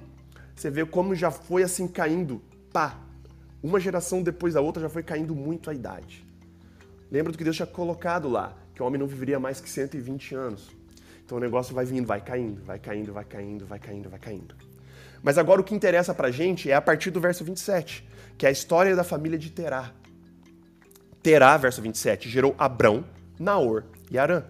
Você 0.54 0.70
vê 0.70 0.84
como 0.84 1.14
já 1.14 1.30
foi 1.30 1.62
assim 1.62 1.88
caindo, 1.88 2.42
pá, 2.72 2.98
uma 3.62 3.80
geração 3.80 4.22
depois 4.22 4.54
da 4.54 4.60
outra 4.60 4.82
já 4.82 4.88
foi 4.90 5.02
caindo 5.02 5.34
muito 5.34 5.70
a 5.70 5.74
idade. 5.74 6.24
Lembra 7.10 7.32
do 7.32 7.38
que 7.38 7.44
Deus 7.44 7.56
tinha 7.56 7.66
colocado 7.66 8.28
lá, 8.28 8.54
que 8.74 8.82
o 8.82 8.87
homem 8.87 8.98
não 8.98 9.06
viveria 9.06 9.38
mais 9.38 9.60
que 9.60 9.70
120 9.70 10.34
anos. 10.34 10.70
Então 11.24 11.38
o 11.38 11.40
negócio 11.40 11.74
vai 11.74 11.84
vindo, 11.84 12.06
vai 12.06 12.20
caindo, 12.20 12.62
vai 12.62 12.78
caindo, 12.78 13.12
vai 13.12 13.24
caindo, 13.24 13.66
vai 13.66 13.78
caindo, 13.78 14.10
vai 14.10 14.18
caindo. 14.18 14.54
Mas 15.22 15.38
agora 15.38 15.60
o 15.60 15.64
que 15.64 15.74
interessa 15.74 16.12
pra 16.12 16.30
gente 16.30 16.70
é 16.70 16.74
a 16.74 16.82
partir 16.82 17.10
do 17.10 17.20
verso 17.20 17.44
27, 17.44 18.06
que 18.37 18.44
é 18.44 18.50
a 18.50 18.52
história 18.52 18.94
da 18.94 19.02
família 19.02 19.38
de 19.38 19.50
Terá. 19.50 19.90
Terá, 21.22 21.56
verso 21.56 21.80
27, 21.80 22.28
gerou 22.28 22.54
Abrão, 22.58 23.04
Naor 23.38 23.84
e 24.10 24.18
Arã. 24.18 24.44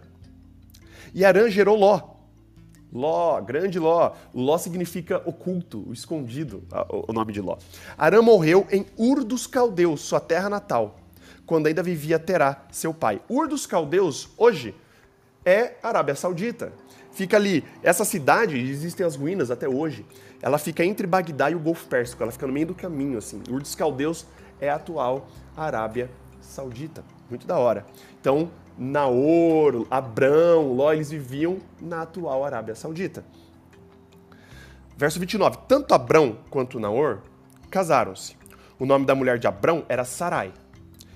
E 1.15 1.25
Arã 1.25 1.49
gerou 1.49 1.79
Ló, 1.79 2.15
Ló, 2.93 3.41
grande 3.41 3.79
Ló. 3.79 4.13
Ló 4.35 4.59
significa 4.59 5.23
oculto, 5.25 5.93
escondido, 5.93 6.65
o 6.91 7.13
nome 7.13 7.33
de 7.33 7.41
Ló. 7.41 7.57
Arã 7.97 8.21
morreu 8.21 8.67
em 8.71 8.87
Ur 8.97 9.23
dos 9.23 9.47
Caldeus, 9.47 10.01
sua 10.01 10.19
terra 10.19 10.49
natal, 10.49 10.97
quando 11.47 11.67
ainda 11.67 11.83
vivia 11.83 12.19
Terá, 12.19 12.65
seu 12.71 12.93
pai. 12.95 13.21
Ur 13.29 13.49
dos 13.49 13.67
Caldeus, 13.67 14.29
hoje, 14.37 14.75
é 15.45 15.75
Arábia 15.83 16.15
Saudita. 16.15 16.73
Fica 17.13 17.37
ali, 17.37 17.65
essa 17.83 18.05
cidade, 18.05 18.59
existem 18.59 19.07
as 19.07 19.15
ruínas 19.15 19.51
até 19.51 19.69
hoje, 19.69 20.05
ela 20.43 20.59
fica 20.59 20.85
entre 20.85 21.07
Bagdá 21.07 21.51
e 21.51 21.55
o 21.55 21.61
Golfo 21.61 21.87
Pérsico, 21.87 22.23
ela 22.23 22.33
fica 22.33 22.47
no 22.47 22.53
meio 22.53 22.67
do 22.67 22.75
caminho, 22.75 23.19
assim. 23.19 23.43
Ur 23.49 23.61
dos 23.61 23.75
Caldeus 23.75 24.27
é 24.61 24.69
a 24.69 24.75
atual 24.75 25.29
Arábia 25.57 26.11
Saudita. 26.41 27.05
Muito 27.31 27.47
da 27.47 27.57
hora. 27.57 27.87
Então, 28.21 28.51
Naor, 28.77 29.87
Abrão, 29.91 30.73
Ló, 30.73 30.93
eles 30.93 31.11
viviam 31.11 31.59
na 31.81 32.03
atual 32.03 32.45
Arábia 32.45 32.75
Saudita. 32.75 33.25
Verso 34.97 35.19
29. 35.19 35.59
Tanto 35.69 35.95
Abrão 35.95 36.39
quanto 36.51 36.81
Naor 36.81 37.21
casaram-se. 37.71 38.37
O 38.79 38.85
nome 38.85 39.07
da 39.07 39.15
mulher 39.15 39.39
de 39.39 39.47
Abrão 39.47 39.85
era 39.89 40.05
Sarai, 40.05 40.53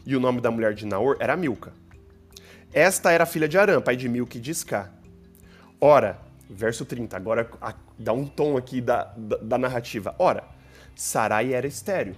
e 0.08 0.16
o 0.16 0.20
nome 0.20 0.40
da 0.40 0.50
mulher 0.50 0.72
de 0.72 0.86
Naor 0.86 1.18
era 1.20 1.36
Milca. 1.36 1.70
Esta 2.72 3.12
era 3.12 3.26
filha 3.26 3.46
de 3.46 3.58
Arã, 3.58 3.78
pai 3.78 3.94
de 3.94 4.08
Milca 4.08 4.38
e 4.38 4.40
de 4.40 4.50
Isca. 4.50 4.90
Ora, 5.78 6.18
verso 6.48 6.86
30, 6.86 7.14
agora 7.14 7.50
dá 7.98 8.14
um 8.14 8.24
tom 8.26 8.56
aqui 8.56 8.80
da, 8.80 9.04
da, 9.14 9.36
da 9.36 9.58
narrativa. 9.58 10.14
Ora, 10.18 10.44
Sarai 10.96 11.52
era 11.52 11.66
estéreo, 11.66 12.16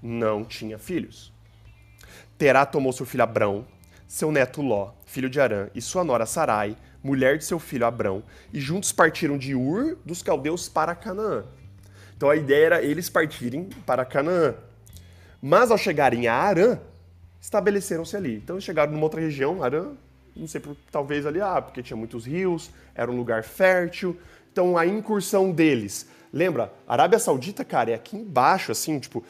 não 0.00 0.44
tinha 0.44 0.78
filhos. 0.78 1.32
Terá 2.38 2.64
tomou 2.64 2.92
seu 2.92 3.04
filho 3.04 3.24
Abrão, 3.24 3.66
seu 4.06 4.30
neto 4.30 4.62
Ló, 4.62 4.92
filho 5.04 5.28
de 5.28 5.40
Arã, 5.40 5.68
e 5.74 5.82
sua 5.82 6.04
nora 6.04 6.26
Sarai, 6.26 6.76
mulher 7.02 7.36
de 7.36 7.44
seu 7.44 7.58
filho 7.58 7.84
Abrão, 7.84 8.22
e 8.52 8.60
juntos 8.60 8.92
partiram 8.92 9.36
de 9.36 9.56
Ur 9.56 9.98
dos 10.04 10.22
caldeus 10.22 10.68
para 10.68 10.94
Canaã. 10.94 11.44
Então 12.16 12.30
a 12.30 12.36
ideia 12.36 12.66
era 12.66 12.82
eles 12.84 13.10
partirem 13.10 13.70
para 13.84 14.04
Canaã. 14.04 14.54
Mas 15.42 15.72
ao 15.72 15.76
chegarem 15.76 16.28
a 16.28 16.34
Arã, 16.34 16.78
estabeleceram-se 17.44 18.16
ali. 18.16 18.36
Então 18.36 18.56
eles 18.56 18.64
chegaram 18.64 18.90
numa 18.90 19.02
outra 19.02 19.20
região, 19.20 19.62
Arã, 19.62 19.92
não 20.34 20.48
sei, 20.48 20.62
talvez 20.90 21.26
ali, 21.26 21.42
ah, 21.42 21.60
porque 21.60 21.82
tinha 21.82 21.96
muitos 21.96 22.24
rios, 22.24 22.70
era 22.94 23.10
um 23.10 23.16
lugar 23.16 23.44
fértil. 23.44 24.16
Então 24.50 24.78
a 24.78 24.86
incursão 24.86 25.52
deles, 25.52 26.08
lembra, 26.32 26.72
Arábia 26.88 27.18
Saudita, 27.18 27.62
cara, 27.62 27.90
é 27.90 27.94
aqui 27.94 28.16
embaixo, 28.16 28.72
assim, 28.72 28.98
tipo, 28.98 29.22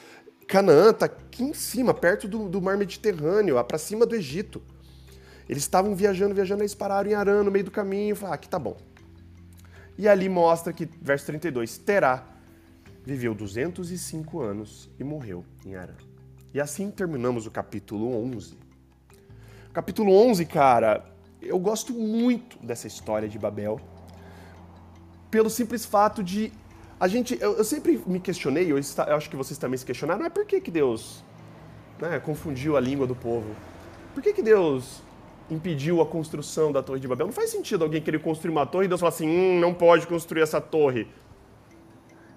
Canaã 0.46 0.90
está 0.90 1.07
aqui 1.07 1.42
em 1.42 1.53
cima, 1.53 1.92
perto 1.92 2.29
do, 2.29 2.48
do 2.48 2.62
mar 2.62 2.77
Mediterrâneo, 2.77 3.62
para 3.64 3.79
cima 3.79 4.07
do 4.07 4.14
Egito. 4.14 4.62
Eles 5.48 5.64
estavam 5.64 5.94
viajando, 5.96 6.37
viajando, 6.37 6.62
eles 6.62 6.74
pararam 6.74 7.11
em 7.11 7.14
Arã, 7.14 7.42
no 7.42 7.50
meio 7.50 7.64
do 7.64 7.70
caminho, 7.72 8.14
falaram, 8.14 8.35
ah, 8.35 8.37
aqui 8.37 8.48
tá 8.48 8.61
bom. 8.61 8.77
E 9.98 10.07
ali 10.07 10.29
mostra 10.29 10.72
que, 10.72 10.88
verso 11.03 11.27
32, 11.27 11.79
Terá 11.79 12.24
viveu 13.05 13.35
205 13.35 14.40
anos 14.40 14.88
e 15.00 15.05
morreu 15.05 15.44
em 15.66 15.74
Arã. 15.74 15.94
E 16.54 16.60
assim 16.60 16.88
terminamos 16.88 17.48
o 17.48 17.50
capítulo 17.50 18.16
11. 18.26 18.56
Capítulo 19.72 20.14
11, 20.14 20.46
cara, 20.46 21.04
eu 21.42 21.58
gosto 21.58 21.92
muito 21.92 22.56
dessa 22.64 22.86
história 22.86 23.28
de 23.28 23.36
Babel, 23.40 23.80
pelo 25.32 25.50
simples 25.50 25.84
fato 25.84 26.22
de 26.22 26.52
a 27.00 27.08
gente, 27.08 27.36
eu, 27.40 27.56
eu 27.56 27.64
sempre 27.64 28.00
me 28.06 28.20
questionei, 28.20 28.70
eu, 28.70 28.78
eu, 28.78 29.16
acho 29.16 29.28
que 29.28 29.34
vocês 29.34 29.58
também 29.58 29.76
se 29.76 29.84
questionaram, 29.84 30.24
é 30.24 30.30
por 30.30 30.46
que, 30.46 30.60
que 30.60 30.70
Deus 30.70 31.24
né, 32.00 32.20
confundiu 32.20 32.76
a 32.76 32.80
língua 32.80 33.04
do 33.04 33.16
povo? 33.16 33.52
Por 34.14 34.22
que, 34.22 34.32
que 34.32 34.42
Deus 34.42 35.02
impediu 35.50 36.00
a 36.00 36.06
construção 36.06 36.70
da 36.70 36.84
Torre 36.84 37.00
de 37.00 37.08
Babel? 37.08 37.26
Não 37.26 37.34
faz 37.34 37.50
sentido 37.50 37.82
alguém 37.82 38.00
querer 38.00 38.20
construir 38.20 38.52
uma 38.52 38.64
torre 38.64 38.84
e 38.84 38.88
Deus 38.88 39.00
falar 39.00 39.10
assim, 39.10 39.28
hum, 39.28 39.58
não 39.58 39.74
pode 39.74 40.06
construir 40.06 40.42
essa 40.42 40.60
torre. 40.60 41.08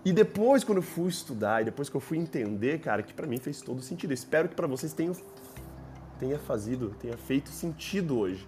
E 0.08 0.14
depois, 0.14 0.64
quando 0.64 0.78
eu 0.78 0.84
fui 0.84 1.10
estudar, 1.10 1.62
e 1.62 1.66
depois 1.66 1.90
que 1.90 1.98
eu 1.98 2.00
fui 2.00 2.18
entender, 2.18 2.80
cara, 2.80 3.04
que 3.04 3.14
para 3.14 3.28
mim 3.28 3.40
fez 3.40 3.60
todo 3.60 3.82
sentido. 3.82 4.14
Espero 4.14 4.48
que 4.48 4.56
para 4.56 4.66
vocês 4.66 4.94
tenha, 4.94 5.12
tenha 6.18 6.40
fazido, 6.40 6.96
tenha 6.98 7.18
feito 7.18 7.50
sentido 7.50 8.18
hoje. 8.18 8.48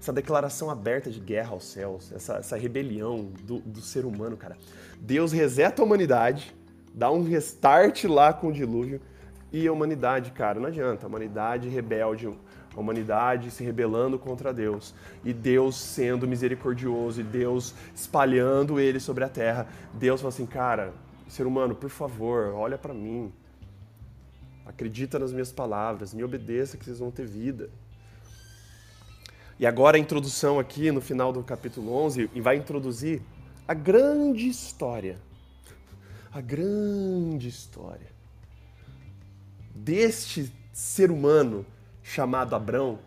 Essa 0.00 0.10
declaração 0.10 0.70
aberta 0.70 1.10
de 1.10 1.20
guerra 1.20 1.50
aos 1.50 1.64
céus, 1.64 2.10
essa, 2.10 2.36
essa 2.36 2.56
rebelião 2.56 3.30
do, 3.42 3.58
do 3.58 3.82
ser 3.82 4.06
humano, 4.06 4.34
cara. 4.34 4.56
Deus 4.98 5.30
reseta 5.30 5.82
a 5.82 5.84
humanidade, 5.84 6.56
dá 6.94 7.10
um 7.10 7.22
restart 7.22 8.04
lá 8.04 8.32
com 8.32 8.48
o 8.48 8.52
dilúvio, 8.52 9.02
e 9.52 9.68
a 9.68 9.72
humanidade, 9.74 10.30
cara, 10.30 10.58
não 10.58 10.68
adianta. 10.68 11.04
A 11.04 11.08
humanidade 11.10 11.68
rebelde, 11.68 12.34
a 12.78 12.80
humanidade 12.80 13.50
se 13.50 13.64
rebelando 13.64 14.18
contra 14.20 14.54
Deus 14.54 14.94
e 15.24 15.32
Deus 15.32 15.76
sendo 15.76 16.28
misericordioso 16.28 17.20
e 17.20 17.24
Deus 17.24 17.74
espalhando 17.92 18.78
ele 18.78 19.00
sobre 19.00 19.24
a 19.24 19.28
terra. 19.28 19.66
Deus 19.92 20.20
fala 20.20 20.28
assim, 20.28 20.46
cara, 20.46 20.94
ser 21.28 21.44
humano, 21.44 21.74
por 21.74 21.90
favor, 21.90 22.54
olha 22.54 22.78
para 22.78 22.94
mim. 22.94 23.32
Acredita 24.64 25.18
nas 25.18 25.32
minhas 25.32 25.50
palavras, 25.50 26.14
me 26.14 26.22
obedeça 26.22 26.76
que 26.76 26.84
vocês 26.84 27.00
vão 27.00 27.10
ter 27.10 27.26
vida. 27.26 27.68
E 29.58 29.66
agora 29.66 29.96
a 29.96 30.00
introdução 30.00 30.60
aqui 30.60 30.92
no 30.92 31.00
final 31.00 31.32
do 31.32 31.42
capítulo 31.42 31.92
11 31.92 32.30
e 32.32 32.40
vai 32.40 32.56
introduzir 32.56 33.20
a 33.66 33.74
grande 33.74 34.48
história. 34.48 35.18
A 36.30 36.40
grande 36.40 37.48
história 37.48 38.06
deste 39.74 40.52
ser 40.72 41.10
humano 41.10 41.66
chamado 42.08 42.56
Abrão, 42.56 42.98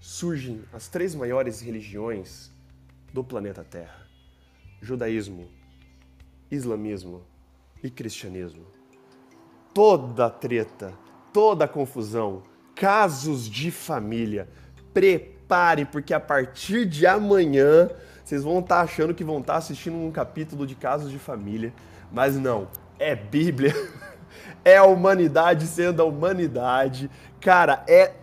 surgem 0.00 0.62
as 0.72 0.88
três 0.88 1.14
maiores 1.14 1.60
religiões 1.60 2.50
do 3.12 3.22
planeta 3.22 3.62
Terra: 3.62 4.06
judaísmo, 4.80 5.48
islamismo 6.50 7.22
e 7.82 7.90
cristianismo. 7.90 8.66
Toda 9.74 10.30
treta, 10.30 10.94
toda 11.30 11.68
confusão, 11.68 12.42
casos 12.74 13.46
de 13.48 13.70
família. 13.70 14.48
Prepare, 14.94 15.84
porque 15.84 16.14
a 16.14 16.20
partir 16.20 16.86
de 16.86 17.06
amanhã 17.06 17.90
vocês 18.24 18.42
vão 18.42 18.60
estar 18.60 18.80
achando 18.80 19.14
que 19.14 19.22
vão 19.22 19.40
estar 19.40 19.56
assistindo 19.56 19.94
um 19.94 20.10
capítulo 20.10 20.66
de 20.66 20.74
casos 20.74 21.10
de 21.10 21.18
família, 21.18 21.70
mas 22.10 22.34
não, 22.36 22.66
é 22.98 23.14
Bíblia. 23.14 23.74
É 24.64 24.76
a 24.76 24.84
humanidade 24.84 25.64
sendo 25.64 26.02
a 26.02 26.04
humanidade. 26.04 27.08
Cara, 27.40 27.84
é 27.86 28.14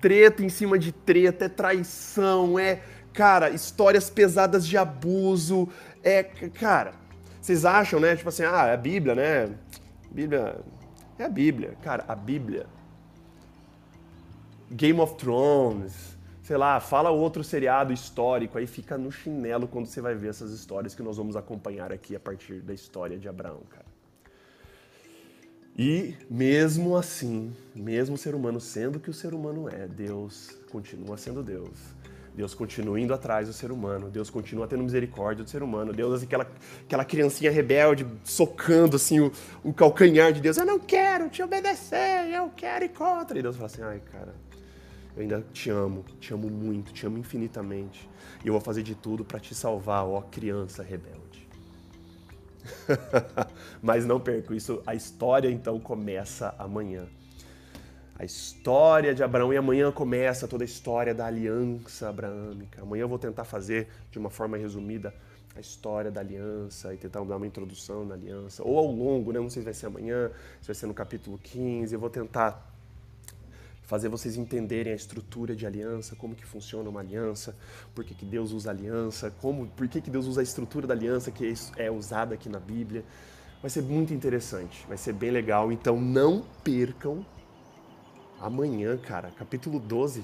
treta 0.00 0.44
em 0.44 0.48
cima 0.48 0.78
de 0.78 0.92
treta, 0.92 1.46
é 1.46 1.48
traição, 1.48 2.58
é, 2.58 2.80
cara, 3.12 3.50
histórias 3.50 4.08
pesadas 4.08 4.66
de 4.66 4.76
abuso. 4.76 5.68
É, 6.02 6.22
cara, 6.22 6.92
vocês 7.40 7.64
acham, 7.64 7.98
né? 7.98 8.14
Tipo 8.14 8.28
assim, 8.28 8.44
ah, 8.44 8.66
é 8.66 8.74
a 8.74 8.76
Bíblia, 8.76 9.14
né? 9.14 9.54
Bíblia. 10.10 10.60
É 11.18 11.24
a 11.24 11.28
Bíblia. 11.28 11.76
Cara, 11.82 12.04
a 12.06 12.14
Bíblia. 12.14 12.66
Game 14.70 15.00
of 15.00 15.14
Thrones. 15.16 16.16
Sei 16.42 16.56
lá, 16.56 16.80
fala 16.80 17.10
outro 17.10 17.44
seriado 17.44 17.92
histórico, 17.92 18.56
aí 18.56 18.66
fica 18.66 18.96
no 18.96 19.12
chinelo 19.12 19.68
quando 19.68 19.86
você 19.86 20.00
vai 20.00 20.14
ver 20.14 20.28
essas 20.28 20.50
histórias 20.50 20.94
que 20.94 21.02
nós 21.02 21.18
vamos 21.18 21.36
acompanhar 21.36 21.92
aqui 21.92 22.16
a 22.16 22.20
partir 22.20 22.62
da 22.62 22.72
história 22.72 23.18
de 23.18 23.28
Abraão, 23.28 23.60
cara. 23.68 23.87
E 25.78 26.16
mesmo 26.28 26.96
assim, 26.96 27.52
mesmo 27.72 28.16
o 28.16 28.18
ser 28.18 28.34
humano 28.34 28.60
sendo 28.60 28.98
que 28.98 29.08
o 29.08 29.14
ser 29.14 29.32
humano 29.32 29.68
é, 29.68 29.86
Deus 29.86 30.58
continua 30.72 31.16
sendo 31.16 31.40
Deus. 31.40 31.78
Deus 32.34 32.52
continua 32.52 33.00
indo 33.00 33.14
atrás 33.14 33.46
do 33.46 33.52
ser 33.52 33.70
humano, 33.70 34.10
Deus 34.10 34.28
continua 34.28 34.66
tendo 34.66 34.82
misericórdia 34.82 35.44
do 35.44 35.50
ser 35.50 35.62
humano. 35.62 35.92
Deus, 35.92 36.14
assim, 36.14 36.26
aquela, 36.26 36.50
aquela 36.84 37.04
criancinha 37.04 37.50
rebelde, 37.50 38.04
socando 38.24 38.96
assim 38.96 39.20
o, 39.20 39.30
o 39.62 39.72
calcanhar 39.72 40.32
de 40.32 40.40
Deus. 40.40 40.56
Eu 40.56 40.66
não 40.66 40.80
quero 40.80 41.28
te 41.28 41.42
obedecer, 41.42 42.28
eu 42.32 42.50
quero 42.56 42.84
ir 42.84 42.90
contra. 42.90 43.38
E 43.38 43.42
Deus 43.42 43.54
fala 43.54 43.66
assim: 43.66 43.82
ai, 43.82 44.00
cara, 44.12 44.34
eu 45.16 45.22
ainda 45.22 45.44
te 45.52 45.70
amo, 45.70 46.04
te 46.20 46.32
amo 46.32 46.48
muito, 46.48 46.92
te 46.92 47.06
amo 47.06 47.18
infinitamente. 47.18 48.08
E 48.44 48.48
eu 48.48 48.52
vou 48.52 48.60
fazer 48.60 48.82
de 48.82 48.94
tudo 48.96 49.24
para 49.24 49.40
te 49.40 49.54
salvar, 49.54 50.04
ó 50.04 50.20
criança 50.22 50.82
rebelde. 50.82 51.27
Mas 53.82 54.04
não 54.04 54.20
perco 54.20 54.54
isso, 54.54 54.82
a 54.86 54.94
história 54.94 55.50
então 55.50 55.78
começa 55.78 56.54
amanhã. 56.58 57.06
A 58.18 58.24
história 58.24 59.14
de 59.14 59.22
Abraão 59.22 59.52
e 59.52 59.56
amanhã 59.56 59.92
começa 59.92 60.48
toda 60.48 60.64
a 60.64 60.66
história 60.66 61.14
da 61.14 61.26
aliança 61.26 62.08
abraâmica. 62.08 62.82
Amanhã 62.82 63.02
eu 63.02 63.08
vou 63.08 63.18
tentar 63.18 63.44
fazer 63.44 63.88
de 64.10 64.18
uma 64.18 64.28
forma 64.28 64.56
resumida 64.56 65.14
a 65.54 65.60
história 65.60 66.10
da 66.10 66.20
aliança 66.20 66.94
e 66.94 66.96
tentar 66.96 67.22
dar 67.24 67.36
uma 67.36 67.46
introdução 67.46 68.04
na 68.04 68.14
aliança, 68.14 68.62
ou 68.62 68.78
ao 68.78 68.86
longo, 68.86 69.32
né? 69.32 69.40
não 69.40 69.50
sei 69.50 69.62
se 69.62 69.64
vai 69.64 69.74
ser 69.74 69.86
amanhã, 69.86 70.30
se 70.60 70.68
vai 70.68 70.74
ser 70.74 70.86
no 70.86 70.94
capítulo 70.94 71.38
15, 71.38 71.92
eu 71.92 71.98
vou 71.98 72.10
tentar 72.10 72.77
fazer 73.88 74.10
vocês 74.10 74.36
entenderem 74.36 74.92
a 74.92 74.94
estrutura 74.94 75.56
de 75.56 75.66
aliança, 75.66 76.14
como 76.14 76.34
que 76.34 76.44
funciona 76.44 76.90
uma 76.90 77.00
aliança, 77.00 77.56
por 77.94 78.04
que, 78.04 78.14
que 78.14 78.26
Deus 78.26 78.52
usa 78.52 78.68
aliança, 78.68 79.32
como, 79.40 79.66
por 79.66 79.88
que, 79.88 80.02
que 80.02 80.10
Deus 80.10 80.26
usa 80.26 80.42
a 80.42 80.44
estrutura 80.44 80.86
da 80.86 80.92
aliança 80.92 81.30
que 81.30 81.54
é 81.74 81.90
usada 81.90 82.34
aqui 82.34 82.50
na 82.50 82.60
Bíblia. 82.60 83.02
Vai 83.62 83.70
ser 83.70 83.80
muito 83.82 84.12
interessante, 84.12 84.84
vai 84.86 84.98
ser 84.98 85.14
bem 85.14 85.30
legal. 85.30 85.72
Então 85.72 85.98
não 85.98 86.44
percam 86.62 87.24
amanhã, 88.38 88.94
cara, 88.98 89.30
capítulo 89.30 89.80
12. 89.80 90.22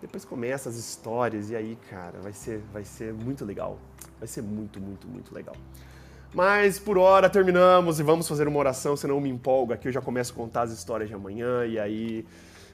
Depois 0.00 0.24
começa 0.24 0.68
as 0.68 0.76
histórias 0.76 1.50
e 1.50 1.56
aí, 1.56 1.76
cara, 1.90 2.20
vai 2.20 2.32
ser, 2.32 2.60
vai 2.72 2.84
ser 2.84 3.12
muito 3.12 3.44
legal. 3.44 3.80
Vai 4.20 4.28
ser 4.28 4.42
muito, 4.42 4.80
muito, 4.80 5.08
muito 5.08 5.34
legal. 5.34 5.56
Mas 6.32 6.78
por 6.78 6.96
hora 6.96 7.28
terminamos 7.28 7.98
e 7.98 8.04
vamos 8.04 8.28
fazer 8.28 8.46
uma 8.46 8.60
oração, 8.60 8.96
senão 8.96 9.16
eu 9.16 9.20
me 9.20 9.28
empolgo 9.28 9.72
aqui, 9.72 9.88
eu 9.88 9.92
já 9.92 10.00
começo 10.00 10.32
a 10.32 10.36
contar 10.36 10.62
as 10.62 10.70
histórias 10.70 11.08
de 11.08 11.16
amanhã 11.16 11.66
e 11.66 11.76
aí 11.76 12.24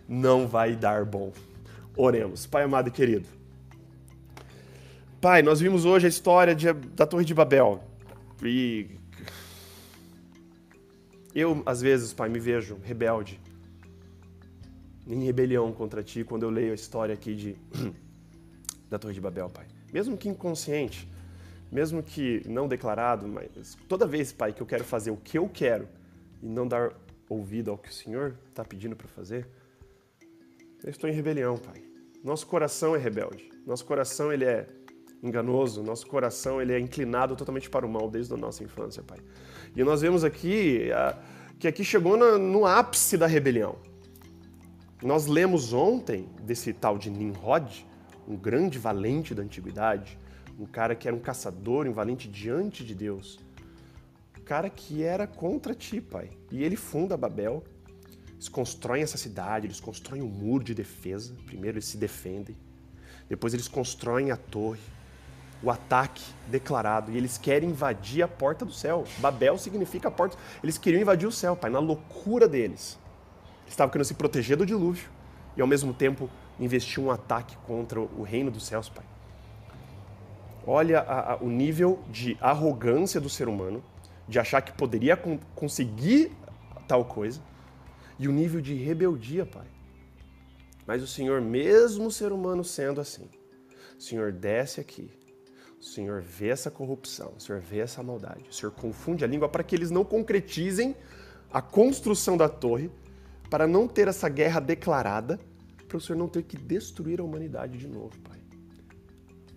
não 0.08 0.46
vai 0.46 0.76
dar 0.76 1.04
bom. 1.04 1.32
Oremos. 1.96 2.46
Pai 2.46 2.64
amado 2.64 2.88
e 2.88 2.90
querido. 2.90 3.26
Pai, 5.20 5.42
nós 5.42 5.60
vimos 5.60 5.84
hoje 5.84 6.06
a 6.06 6.08
história 6.08 6.54
de, 6.54 6.72
da 6.72 7.06
Torre 7.06 7.24
de 7.24 7.34
Babel. 7.34 7.82
E 8.42 8.90
eu, 11.34 11.62
às 11.66 11.80
vezes, 11.80 12.12
Pai, 12.12 12.28
me 12.28 12.38
vejo 12.38 12.78
rebelde, 12.84 13.40
em 15.06 15.24
rebelião 15.24 15.72
contra 15.72 16.02
Ti, 16.02 16.24
quando 16.24 16.42
eu 16.42 16.50
leio 16.50 16.72
a 16.72 16.74
história 16.74 17.14
aqui 17.14 17.34
de, 17.34 17.56
da 18.90 18.98
Torre 18.98 19.14
de 19.14 19.20
Babel, 19.20 19.48
Pai. 19.48 19.66
Mesmo 19.92 20.16
que 20.16 20.28
inconsciente, 20.28 21.08
mesmo 21.70 22.02
que 22.02 22.42
não 22.46 22.68
declarado, 22.68 23.26
mas 23.26 23.76
toda 23.88 24.06
vez, 24.06 24.32
Pai, 24.32 24.52
que 24.52 24.60
eu 24.60 24.66
quero 24.66 24.84
fazer 24.84 25.10
o 25.10 25.16
que 25.16 25.38
eu 25.38 25.48
quero 25.48 25.88
e 26.42 26.46
não 26.46 26.66
dar 26.66 26.92
ouvido 27.28 27.70
ao 27.70 27.78
que 27.78 27.88
o 27.88 27.92
Senhor 27.92 28.34
está 28.48 28.64
pedindo 28.64 28.94
para 28.94 29.08
fazer, 29.08 29.48
eu 30.84 30.90
estou 30.90 31.08
em 31.08 31.12
rebelião, 31.12 31.56
Pai. 31.56 31.82
Nosso 32.22 32.46
coração 32.46 32.94
é 32.94 32.98
rebelde. 32.98 33.48
Nosso 33.66 33.84
coração 33.84 34.32
ele 34.32 34.44
é 34.44 34.66
enganoso. 35.22 35.82
Nosso 35.82 36.06
coração 36.06 36.60
ele 36.60 36.72
é 36.72 36.78
inclinado 36.78 37.36
totalmente 37.36 37.70
para 37.70 37.86
o 37.86 37.88
mal 37.88 38.10
desde 38.10 38.34
a 38.34 38.36
nossa 38.36 38.62
infância, 38.62 39.02
Pai. 39.02 39.18
E 39.74 39.82
nós 39.84 40.00
vemos 40.00 40.24
aqui 40.24 40.88
que 41.58 41.66
aqui 41.68 41.84
chegou 41.84 42.16
no 42.38 42.66
ápice 42.66 43.16
da 43.16 43.26
rebelião. 43.26 43.76
Nós 45.02 45.26
lemos 45.26 45.72
ontem 45.72 46.28
desse 46.42 46.72
tal 46.72 46.98
de 46.98 47.10
Nimrod, 47.10 47.86
um 48.26 48.36
grande 48.36 48.78
valente 48.78 49.34
da 49.34 49.42
antiguidade, 49.42 50.18
um 50.58 50.66
cara 50.66 50.94
que 50.94 51.06
era 51.06 51.16
um 51.16 51.20
caçador, 51.20 51.86
um 51.86 51.92
valente 51.92 52.28
diante 52.28 52.84
de 52.84 52.94
Deus. 52.94 53.38
Um 54.38 54.42
cara 54.42 54.70
que 54.70 55.02
era 55.02 55.26
contra 55.26 55.74
ti, 55.74 56.00
Pai. 56.00 56.30
E 56.50 56.64
ele 56.64 56.76
funda 56.76 57.16
Babel, 57.16 57.62
eles 58.36 58.48
constroem 58.48 59.02
essa 59.02 59.16
cidade, 59.16 59.66
eles 59.66 59.80
constroem 59.80 60.22
um 60.22 60.28
muro 60.28 60.62
de 60.62 60.74
defesa. 60.74 61.34
Primeiro 61.46 61.76
eles 61.76 61.86
se 61.86 61.96
defendem, 61.96 62.56
depois 63.28 63.52
eles 63.52 63.66
constroem 63.66 64.30
a 64.30 64.36
torre, 64.36 64.80
o 65.62 65.70
ataque 65.70 66.22
declarado, 66.48 67.10
e 67.10 67.16
eles 67.16 67.38
querem 67.38 67.70
invadir 67.70 68.22
a 68.22 68.28
porta 68.28 68.64
do 68.64 68.72
céu. 68.72 69.04
Babel 69.18 69.56
significa 69.56 70.08
a 70.08 70.10
porta. 70.10 70.36
Eles 70.62 70.76
queriam 70.76 71.00
invadir 71.00 71.26
o 71.26 71.32
céu, 71.32 71.56
pai, 71.56 71.70
na 71.70 71.78
loucura 71.78 72.46
deles. 72.46 72.98
Eles 73.62 73.72
estavam 73.72 73.90
querendo 73.90 74.06
se 74.06 74.14
proteger 74.14 74.56
do 74.56 74.66
dilúvio 74.66 75.08
e 75.56 75.60
ao 75.60 75.66
mesmo 75.66 75.94
tempo 75.94 76.28
investir 76.60 77.02
um 77.02 77.10
ataque 77.10 77.56
contra 77.66 77.98
o 77.98 78.22
reino 78.22 78.50
dos 78.50 78.66
céus, 78.66 78.88
pai. 78.88 79.04
olha 80.66 81.00
a, 81.00 81.32
a, 81.32 81.36
o 81.36 81.48
nível 81.48 82.02
de 82.10 82.36
arrogância 82.40 83.20
do 83.20 83.28
ser 83.28 83.48
humano, 83.48 83.82
de 84.28 84.38
achar 84.38 84.60
que 84.60 84.72
poderia 84.72 85.16
con 85.16 85.38
conseguir 85.54 86.32
tal 86.88 87.04
coisa, 87.04 87.40
e 88.18 88.28
o 88.28 88.32
nível 88.32 88.60
de 88.60 88.74
rebeldia, 88.74 89.44
Pai. 89.44 89.66
Mas 90.86 91.02
o 91.02 91.06
Senhor, 91.06 91.40
mesmo 91.40 92.10
ser 92.10 92.32
humano 92.32 92.62
sendo 92.62 93.00
assim, 93.00 93.28
o 93.98 94.02
Senhor 94.02 94.32
desce 94.32 94.80
aqui, 94.80 95.10
o 95.80 95.84
Senhor 95.84 96.22
vê 96.22 96.48
essa 96.48 96.70
corrupção, 96.70 97.34
o 97.36 97.40
Senhor 97.40 97.60
vê 97.60 97.78
essa 97.78 98.02
maldade, 98.02 98.48
o 98.48 98.52
Senhor 98.52 98.72
confunde 98.72 99.24
a 99.24 99.26
língua 99.26 99.48
para 99.48 99.64
que 99.64 99.74
eles 99.74 99.90
não 99.90 100.04
concretizem 100.04 100.94
a 101.52 101.60
construção 101.60 102.36
da 102.36 102.48
torre, 102.48 102.90
para 103.50 103.66
não 103.66 103.86
ter 103.86 104.08
essa 104.08 104.28
guerra 104.28 104.60
declarada, 104.60 105.38
para 105.88 105.96
o 105.96 106.00
Senhor 106.00 106.18
não 106.18 106.28
ter 106.28 106.42
que 106.42 106.56
destruir 106.56 107.20
a 107.20 107.24
humanidade 107.24 107.78
de 107.78 107.88
novo, 107.88 108.18
Pai 108.20 108.36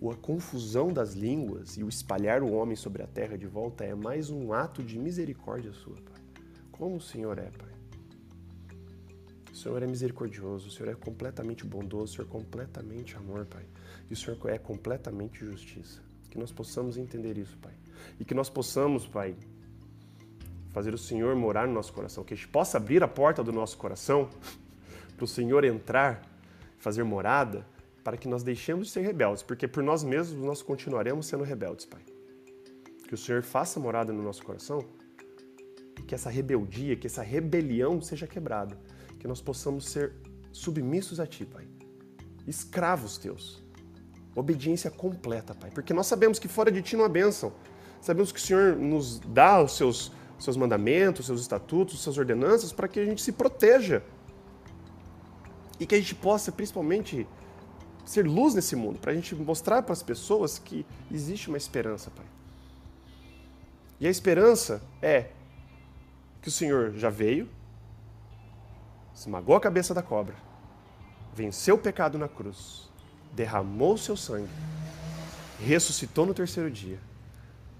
a 0.08 0.16
confusão 0.16 0.90
das 0.92 1.12
línguas 1.12 1.76
e 1.76 1.84
o 1.84 1.88
espalhar 1.88 2.42
o 2.42 2.52
homem 2.52 2.76
sobre 2.76 3.02
a 3.02 3.06
terra 3.06 3.36
de 3.36 3.46
volta 3.46 3.84
é 3.84 3.94
mais 3.94 4.30
um 4.30 4.52
ato 4.52 4.82
de 4.82 4.98
misericórdia 4.98 5.72
sua, 5.72 5.96
Pai. 5.96 6.22
Como 6.70 6.96
o 6.96 7.00
Senhor 7.00 7.36
é, 7.38 7.50
Pai. 7.50 7.69
O 9.60 9.62
Senhor 9.62 9.82
é 9.82 9.86
misericordioso, 9.86 10.68
o 10.68 10.70
Senhor 10.70 10.90
é 10.90 10.94
completamente 10.94 11.66
bondoso, 11.66 12.04
o 12.04 12.16
Senhor 12.16 12.26
é 12.26 12.32
completamente 12.32 13.14
amor, 13.14 13.44
Pai. 13.44 13.62
E 14.08 14.14
o 14.14 14.16
Senhor 14.16 14.38
é 14.46 14.56
completamente 14.56 15.44
justiça. 15.44 16.00
Que 16.30 16.38
nós 16.38 16.50
possamos 16.50 16.96
entender 16.96 17.36
isso, 17.36 17.58
Pai. 17.58 17.74
E 18.18 18.24
que 18.24 18.32
nós 18.32 18.48
possamos, 18.48 19.06
Pai, 19.06 19.36
fazer 20.72 20.94
o 20.94 20.98
Senhor 20.98 21.36
morar 21.36 21.68
no 21.68 21.74
nosso 21.74 21.92
coração. 21.92 22.24
Que 22.24 22.32
a 22.32 22.36
gente 22.38 22.48
possa 22.48 22.78
abrir 22.78 23.02
a 23.02 23.08
porta 23.08 23.44
do 23.44 23.52
nosso 23.52 23.76
coração 23.76 24.30
para 25.14 25.24
o 25.24 25.28
Senhor 25.28 25.62
entrar, 25.62 26.22
fazer 26.78 27.02
morada 27.02 27.62
para 28.02 28.16
que 28.16 28.26
nós 28.26 28.42
deixemos 28.42 28.86
de 28.86 28.92
ser 28.94 29.02
rebeldes, 29.02 29.42
porque 29.42 29.68
por 29.68 29.82
nós 29.82 30.02
mesmos 30.02 30.42
nós 30.42 30.62
continuaremos 30.62 31.26
sendo 31.26 31.44
rebeldes, 31.44 31.84
Pai. 31.84 32.00
Que 33.06 33.12
o 33.12 33.18
Senhor 33.18 33.42
faça 33.42 33.78
morada 33.78 34.10
no 34.10 34.22
nosso 34.22 34.42
coração 34.42 34.82
que 36.06 36.14
essa 36.14 36.30
rebeldia, 36.30 36.96
que 36.96 37.06
essa 37.06 37.22
rebelião 37.22 38.00
seja 38.00 38.26
quebrada, 38.26 38.76
que 39.20 39.28
nós 39.28 39.40
possamos 39.40 39.84
ser 39.84 40.14
submissos 40.50 41.20
a 41.20 41.26
Ti, 41.26 41.44
Pai. 41.44 41.68
Escravos 42.46 43.18
Teus. 43.18 43.62
Obediência 44.34 44.90
completa, 44.90 45.54
Pai, 45.54 45.70
porque 45.70 45.92
nós 45.92 46.06
sabemos 46.06 46.38
que 46.38 46.48
fora 46.48 46.72
de 46.72 46.80
Ti 46.82 46.96
não 46.96 47.04
há 47.04 47.08
bênção. 47.08 47.52
Sabemos 48.00 48.32
que 48.32 48.38
o 48.38 48.42
Senhor 48.42 48.76
nos 48.76 49.20
dá 49.20 49.62
os 49.62 49.76
seus, 49.76 50.10
seus 50.38 50.56
mandamentos, 50.56 51.20
os 51.20 51.26
seus 51.26 51.40
estatutos, 51.42 51.96
as 51.96 52.00
suas 52.00 52.16
ordenanças 52.16 52.72
para 52.72 52.88
que 52.88 52.98
a 52.98 53.04
gente 53.04 53.20
se 53.20 53.32
proteja. 53.32 54.02
E 55.78 55.84
que 55.84 55.94
a 55.94 55.98
gente 55.98 56.14
possa, 56.14 56.50
principalmente, 56.50 57.26
ser 58.06 58.26
luz 58.26 58.54
nesse 58.54 58.74
mundo, 58.74 58.98
para 58.98 59.12
a 59.12 59.14
gente 59.14 59.34
mostrar 59.34 59.82
para 59.82 59.92
as 59.92 60.02
pessoas 60.02 60.58
que 60.58 60.86
existe 61.10 61.48
uma 61.48 61.58
esperança, 61.58 62.10
Pai. 62.10 62.26
E 64.00 64.06
a 64.06 64.10
esperança 64.10 64.82
é 65.02 65.30
que 66.40 66.48
o 66.48 66.50
Senhor 66.50 66.94
já 66.96 67.10
veio, 67.10 67.46
esmagou 69.20 69.54
a 69.54 69.60
cabeça 69.60 69.92
da 69.92 70.02
cobra, 70.02 70.34
venceu 71.34 71.74
o 71.74 71.78
pecado 71.78 72.16
na 72.18 72.28
cruz, 72.28 72.90
derramou 73.32 73.96
seu 73.98 74.16
sangue, 74.16 74.50
ressuscitou 75.58 76.24
no 76.24 76.34
terceiro 76.34 76.70
dia, 76.70 76.98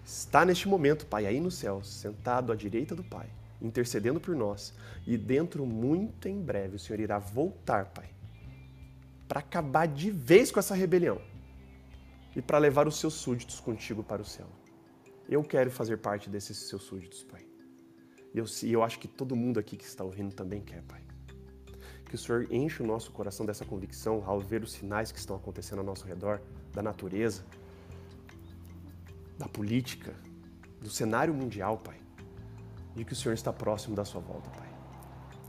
está 0.04 0.44
neste 0.44 0.68
momento, 0.68 1.06
Pai, 1.06 1.26
aí 1.26 1.40
no 1.40 1.50
céu, 1.50 1.82
sentado 1.82 2.52
à 2.52 2.56
direita 2.56 2.94
do 2.94 3.02
Pai, 3.02 3.28
intercedendo 3.60 4.20
por 4.20 4.36
nós, 4.36 4.74
e 5.06 5.16
dentro 5.16 5.64
muito 5.64 6.28
em 6.28 6.40
breve 6.40 6.76
o 6.76 6.78
Senhor 6.78 7.00
irá 7.00 7.18
voltar, 7.18 7.86
Pai 7.86 8.10
para 9.30 9.38
acabar 9.38 9.86
de 9.86 10.10
vez 10.10 10.50
com 10.50 10.58
essa 10.58 10.74
rebelião 10.74 11.22
e 12.34 12.42
para 12.42 12.58
levar 12.58 12.88
os 12.88 12.98
seus 12.98 13.14
súditos 13.14 13.60
contigo 13.60 14.02
para 14.02 14.20
o 14.20 14.24
céu. 14.24 14.48
Eu 15.28 15.44
quero 15.44 15.70
fazer 15.70 15.98
parte 15.98 16.28
desses 16.28 16.56
seus 16.68 16.82
súditos, 16.82 17.22
Pai. 17.22 17.46
E 18.34 18.38
eu, 18.38 18.44
eu 18.64 18.82
acho 18.82 18.98
que 18.98 19.06
todo 19.06 19.36
mundo 19.36 19.60
aqui 19.60 19.76
que 19.76 19.84
está 19.84 20.02
ouvindo 20.02 20.34
também 20.34 20.60
quer, 20.60 20.82
Pai. 20.82 21.00
Que 22.10 22.16
o 22.16 22.18
Senhor 22.18 22.52
enche 22.52 22.82
o 22.82 22.86
nosso 22.86 23.12
coração 23.12 23.46
dessa 23.46 23.64
convicção 23.64 24.24
ao 24.26 24.40
ver 24.40 24.64
os 24.64 24.72
sinais 24.72 25.12
que 25.12 25.18
estão 25.20 25.36
acontecendo 25.36 25.78
ao 25.78 25.84
nosso 25.84 26.04
redor, 26.08 26.40
da 26.72 26.82
natureza, 26.82 27.44
da 29.38 29.46
política, 29.46 30.12
do 30.82 30.90
cenário 30.90 31.32
mundial, 31.32 31.78
Pai. 31.78 31.96
De 32.96 33.04
que 33.04 33.12
o 33.12 33.16
Senhor 33.16 33.34
está 33.34 33.52
próximo 33.52 33.94
da 33.94 34.04
sua 34.04 34.20
volta, 34.20 34.50
Pai. 34.50 34.68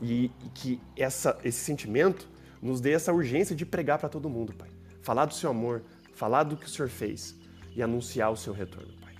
E, 0.00 0.30
que 0.54 0.80
essa, 0.96 1.36
esse 1.42 1.58
sentimento 1.58 2.28
nos 2.62 2.80
dê 2.80 2.92
essa 2.92 3.12
urgência 3.12 3.56
de 3.56 3.66
pregar 3.66 3.98
para 3.98 4.08
todo 4.08 4.30
mundo, 4.30 4.52
Pai. 4.52 4.70
Falar 5.00 5.24
do 5.24 5.34
seu 5.34 5.50
amor, 5.50 5.82
falar 6.14 6.44
do 6.44 6.56
que 6.56 6.66
o 6.66 6.70
Senhor 6.70 6.88
fez 6.88 7.34
e 7.74 7.82
anunciar 7.82 8.30
o 8.30 8.36
seu 8.36 8.52
retorno, 8.52 8.92
Pai. 9.00 9.16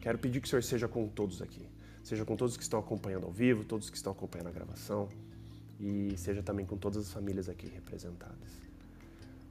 Quero 0.00 0.18
pedir 0.18 0.40
que 0.40 0.48
o 0.48 0.50
Senhor 0.50 0.64
seja 0.64 0.88
com 0.88 1.06
todos 1.06 1.40
aqui. 1.40 1.64
Seja 2.02 2.24
com 2.24 2.34
todos 2.34 2.56
que 2.56 2.62
estão 2.64 2.80
acompanhando 2.80 3.26
ao 3.26 3.32
vivo, 3.32 3.62
todos 3.62 3.88
que 3.88 3.96
estão 3.96 4.10
acompanhando 4.10 4.48
a 4.48 4.50
gravação 4.50 5.08
e 5.80 6.14
seja 6.18 6.42
também 6.42 6.66
com 6.66 6.76
todas 6.76 7.06
as 7.06 7.12
famílias 7.12 7.48
aqui 7.48 7.66
representadas. 7.66 8.60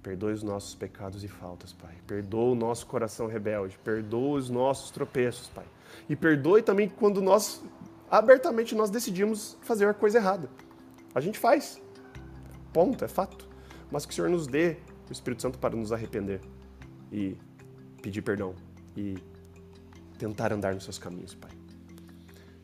Perdoe 0.03 0.31
os 0.31 0.43
nossos 0.43 0.75
pecados 0.75 1.23
e 1.23 1.27
faltas, 1.27 1.73
Pai. 1.73 1.95
Perdoa 2.07 2.51
o 2.51 2.55
nosso 2.55 2.85
coração 2.85 3.27
rebelde. 3.27 3.77
Perdoa 3.83 4.37
os 4.37 4.49
nossos 4.49 4.91
tropeços, 4.91 5.49
Pai. 5.49 5.65
E 6.07 6.15
perdoe 6.15 6.61
também 6.61 6.87
quando 6.87 7.21
nós, 7.21 7.61
abertamente, 8.09 8.75
nós 8.75 8.89
decidimos 8.89 9.57
fazer 9.61 9.87
a 9.87 9.93
coisa 9.93 10.19
errada. 10.19 10.49
A 11.13 11.19
gente 11.19 11.37
faz. 11.37 11.81
Ponto, 12.71 13.03
é 13.03 13.07
fato. 13.07 13.47
Mas 13.91 14.05
que 14.05 14.13
o 14.13 14.15
Senhor 14.15 14.29
nos 14.29 14.47
dê 14.47 14.77
o 15.09 15.11
Espírito 15.11 15.41
Santo 15.41 15.57
para 15.57 15.75
nos 15.75 15.91
arrepender 15.91 16.39
e 17.11 17.35
pedir 18.01 18.21
perdão 18.21 18.55
e 18.95 19.17
tentar 20.17 20.53
andar 20.53 20.73
nos 20.73 20.83
seus 20.83 20.99
caminhos, 20.99 21.33
Pai. 21.33 21.58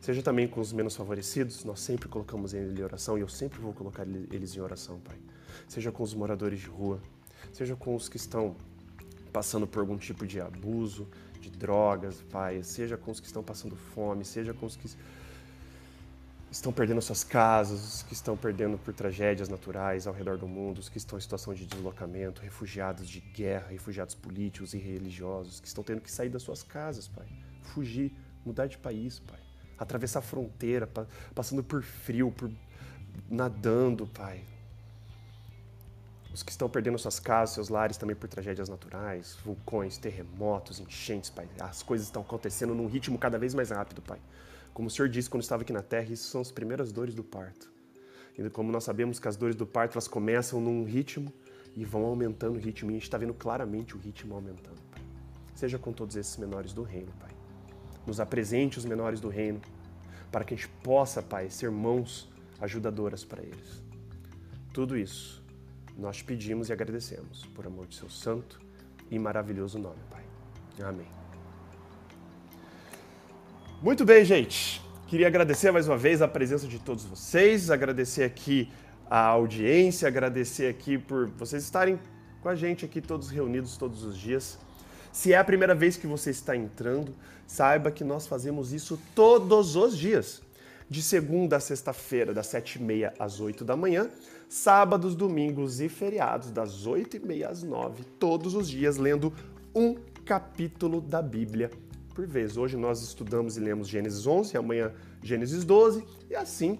Seja 0.05 0.21
também 0.21 0.47
com 0.47 0.61
os 0.61 0.71
menos 0.71 0.95
favorecidos, 0.95 1.63
nós 1.63 1.79
sempre 1.79 2.07
colocamos 2.07 2.53
eles 2.53 2.77
em 2.77 2.83
oração 2.83 3.17
e 3.17 3.21
eu 3.21 3.27
sempre 3.27 3.59
vou 3.59 3.73
colocar 3.73 4.05
eles 4.05 4.55
em 4.55 4.59
oração, 4.59 4.99
Pai. 4.99 5.17
Seja 5.67 5.91
com 5.91 6.03
os 6.03 6.13
moradores 6.13 6.59
de 6.59 6.67
rua, 6.67 7.01
seja 7.51 7.75
com 7.75 7.95
os 7.95 8.07
que 8.07 8.15
estão 8.15 8.55
passando 9.33 9.65
por 9.65 9.79
algum 9.79 9.97
tipo 9.97 10.27
de 10.27 10.39
abuso, 10.39 11.07
de 11.41 11.49
drogas, 11.49 12.21
Pai, 12.29 12.61
seja 12.61 12.95
com 12.95 13.09
os 13.09 13.19
que 13.19 13.25
estão 13.25 13.41
passando 13.41 13.75
fome, 13.75 14.23
seja 14.23 14.53
com 14.53 14.67
os 14.67 14.75
que 14.75 14.87
estão 16.51 16.71
perdendo 16.71 17.01
suas 17.01 17.23
casas, 17.23 17.95
os 17.95 18.03
que 18.03 18.13
estão 18.13 18.37
perdendo 18.37 18.77
por 18.77 18.93
tragédias 18.93 19.49
naturais 19.49 20.05
ao 20.05 20.13
redor 20.13 20.37
do 20.37 20.47
mundo, 20.47 20.77
os 20.77 20.87
que 20.87 20.99
estão 20.99 21.17
em 21.17 21.21
situação 21.21 21.51
de 21.51 21.65
deslocamento, 21.65 22.43
refugiados 22.43 23.09
de 23.09 23.21
guerra, 23.21 23.69
refugiados 23.69 24.13
políticos 24.13 24.75
e 24.75 24.77
religiosos, 24.77 25.59
que 25.59 25.67
estão 25.67 25.83
tendo 25.83 26.01
que 26.01 26.11
sair 26.11 26.29
das 26.29 26.43
suas 26.43 26.61
casas, 26.61 27.07
Pai. 27.07 27.25
Fugir, 27.63 28.13
mudar 28.45 28.67
de 28.67 28.77
país, 28.77 29.17
Pai. 29.17 29.44
Atravessar 29.77 30.19
a 30.19 30.21
fronteira, 30.21 30.89
passando 31.33 31.63
por 31.63 31.83
frio, 31.83 32.31
por 32.31 32.49
nadando, 33.29 34.07
Pai. 34.07 34.43
Os 36.33 36.43
que 36.43 36.51
estão 36.51 36.69
perdendo 36.69 36.97
suas 36.97 37.19
casas, 37.19 37.55
seus 37.55 37.69
lares 37.69 37.95
também 37.95 38.15
por 38.15 38.27
tragédias 38.27 38.67
naturais, 38.67 39.37
vulcões, 39.45 39.97
terremotos, 39.97 40.79
enchentes, 40.79 41.29
Pai. 41.29 41.47
As 41.59 41.81
coisas 41.81 42.07
estão 42.07 42.21
acontecendo 42.21 42.75
num 42.75 42.87
ritmo 42.87 43.17
cada 43.17 43.37
vez 43.37 43.53
mais 43.53 43.69
rápido, 43.69 44.01
Pai. 44.01 44.19
Como 44.73 44.89
o 44.89 44.91
Senhor 44.91 45.07
disse 45.07 45.29
quando 45.29 45.43
estava 45.43 45.61
aqui 45.61 45.71
na 45.71 45.81
terra, 45.81 46.11
isso 46.11 46.29
são 46.29 46.41
as 46.41 46.51
primeiras 46.51 46.91
dores 46.91 47.15
do 47.15 47.23
parto. 47.23 47.71
E 48.37 48.49
como 48.49 48.69
nós 48.69 48.83
sabemos 48.83 49.17
que 49.17 49.27
as 49.29 49.37
dores 49.37 49.55
do 49.55 49.65
parto 49.65 49.93
elas 49.93 50.09
começam 50.09 50.59
num 50.59 50.83
ritmo 50.83 51.33
e 51.73 51.85
vão 51.85 52.03
aumentando 52.05 52.57
o 52.57 52.59
ritmo, 52.59 52.91
e 52.91 52.93
a 52.93 52.95
gente 52.95 53.03
está 53.03 53.17
vendo 53.17 53.33
claramente 53.33 53.95
o 53.95 53.99
ritmo 53.99 54.35
aumentando, 54.35 54.81
Pai. 54.91 55.01
Seja 55.55 55.79
com 55.79 55.93
todos 55.93 56.17
esses 56.17 56.35
menores 56.35 56.73
do 56.73 56.83
reino, 56.83 57.13
Pai. 57.19 57.34
Nos 58.05 58.19
apresente 58.19 58.77
os 58.77 58.85
menores 58.85 59.19
do 59.19 59.29
reino, 59.29 59.61
para 60.31 60.43
que 60.43 60.53
a 60.53 60.57
gente 60.57 60.69
possa, 60.83 61.21
Pai, 61.21 61.49
ser 61.49 61.71
mãos 61.71 62.29
ajudadoras 62.59 63.23
para 63.23 63.41
eles. 63.41 63.83
Tudo 64.73 64.97
isso 64.97 65.43
nós 65.97 66.17
te 66.17 66.23
pedimos 66.23 66.69
e 66.69 66.73
agradecemos, 66.73 67.45
por 67.55 67.65
amor 67.65 67.87
de 67.87 67.95
seu 67.95 68.09
santo 68.09 68.59
e 69.09 69.17
maravilhoso 69.17 69.79
nome, 69.79 69.99
Pai. 70.09 70.23
Amém. 70.83 71.07
Muito 73.81 74.03
bem, 74.03 74.25
gente. 74.25 74.81
Queria 75.07 75.27
agradecer 75.27 75.71
mais 75.71 75.87
uma 75.87 75.97
vez 75.97 76.21
a 76.21 76.27
presença 76.27 76.67
de 76.67 76.79
todos 76.79 77.05
vocês, 77.05 77.69
agradecer 77.69 78.23
aqui 78.23 78.69
a 79.09 79.19
audiência, 79.19 80.07
agradecer 80.07 80.67
aqui 80.67 80.97
por 80.97 81.27
vocês 81.27 81.63
estarem 81.63 81.99
com 82.41 82.49
a 82.49 82.55
gente 82.55 82.83
aqui 82.83 82.99
todos 82.99 83.29
reunidos 83.29 83.77
todos 83.77 84.03
os 84.03 84.17
dias. 84.17 84.57
Se 85.15 85.31
é 85.31 85.37
a 85.37 85.45
primeira 85.45 85.73
vez 85.73 85.95
que 85.95 86.05
você 86.05 86.29
está 86.29 86.57
entrando, 86.57 87.15
saiba 87.47 87.89
que 87.89 88.03
nós 88.03 88.27
fazemos 88.27 88.73
isso 88.73 88.99
todos 89.15 89.77
os 89.77 89.97
dias. 89.97 90.41
De 90.89 91.01
segunda 91.01 91.55
a 91.55 91.59
sexta-feira, 91.61 92.33
das 92.33 92.47
sete 92.47 92.75
e 92.75 92.83
meia 92.83 93.13
às 93.17 93.39
oito 93.39 93.63
da 93.63 93.77
manhã, 93.77 94.09
sábados, 94.49 95.15
domingos 95.15 95.79
e 95.79 95.87
feriados, 95.87 96.51
das 96.51 96.85
oito 96.85 97.15
e 97.15 97.19
meia 97.21 97.47
às 97.47 97.63
nove, 97.63 98.03
todos 98.19 98.55
os 98.55 98.69
dias, 98.69 98.97
lendo 98.97 99.33
um 99.73 99.95
capítulo 100.25 100.99
da 100.99 101.21
Bíblia 101.21 101.71
por 102.13 102.27
vez. 102.27 102.57
Hoje 102.57 102.75
nós 102.75 103.01
estudamos 103.01 103.55
e 103.55 103.61
lemos 103.61 103.87
Gênesis 103.87 104.27
11, 104.27 104.57
amanhã 104.57 104.91
Gênesis 105.23 105.63
12, 105.63 106.03
e 106.29 106.35
assim 106.35 106.77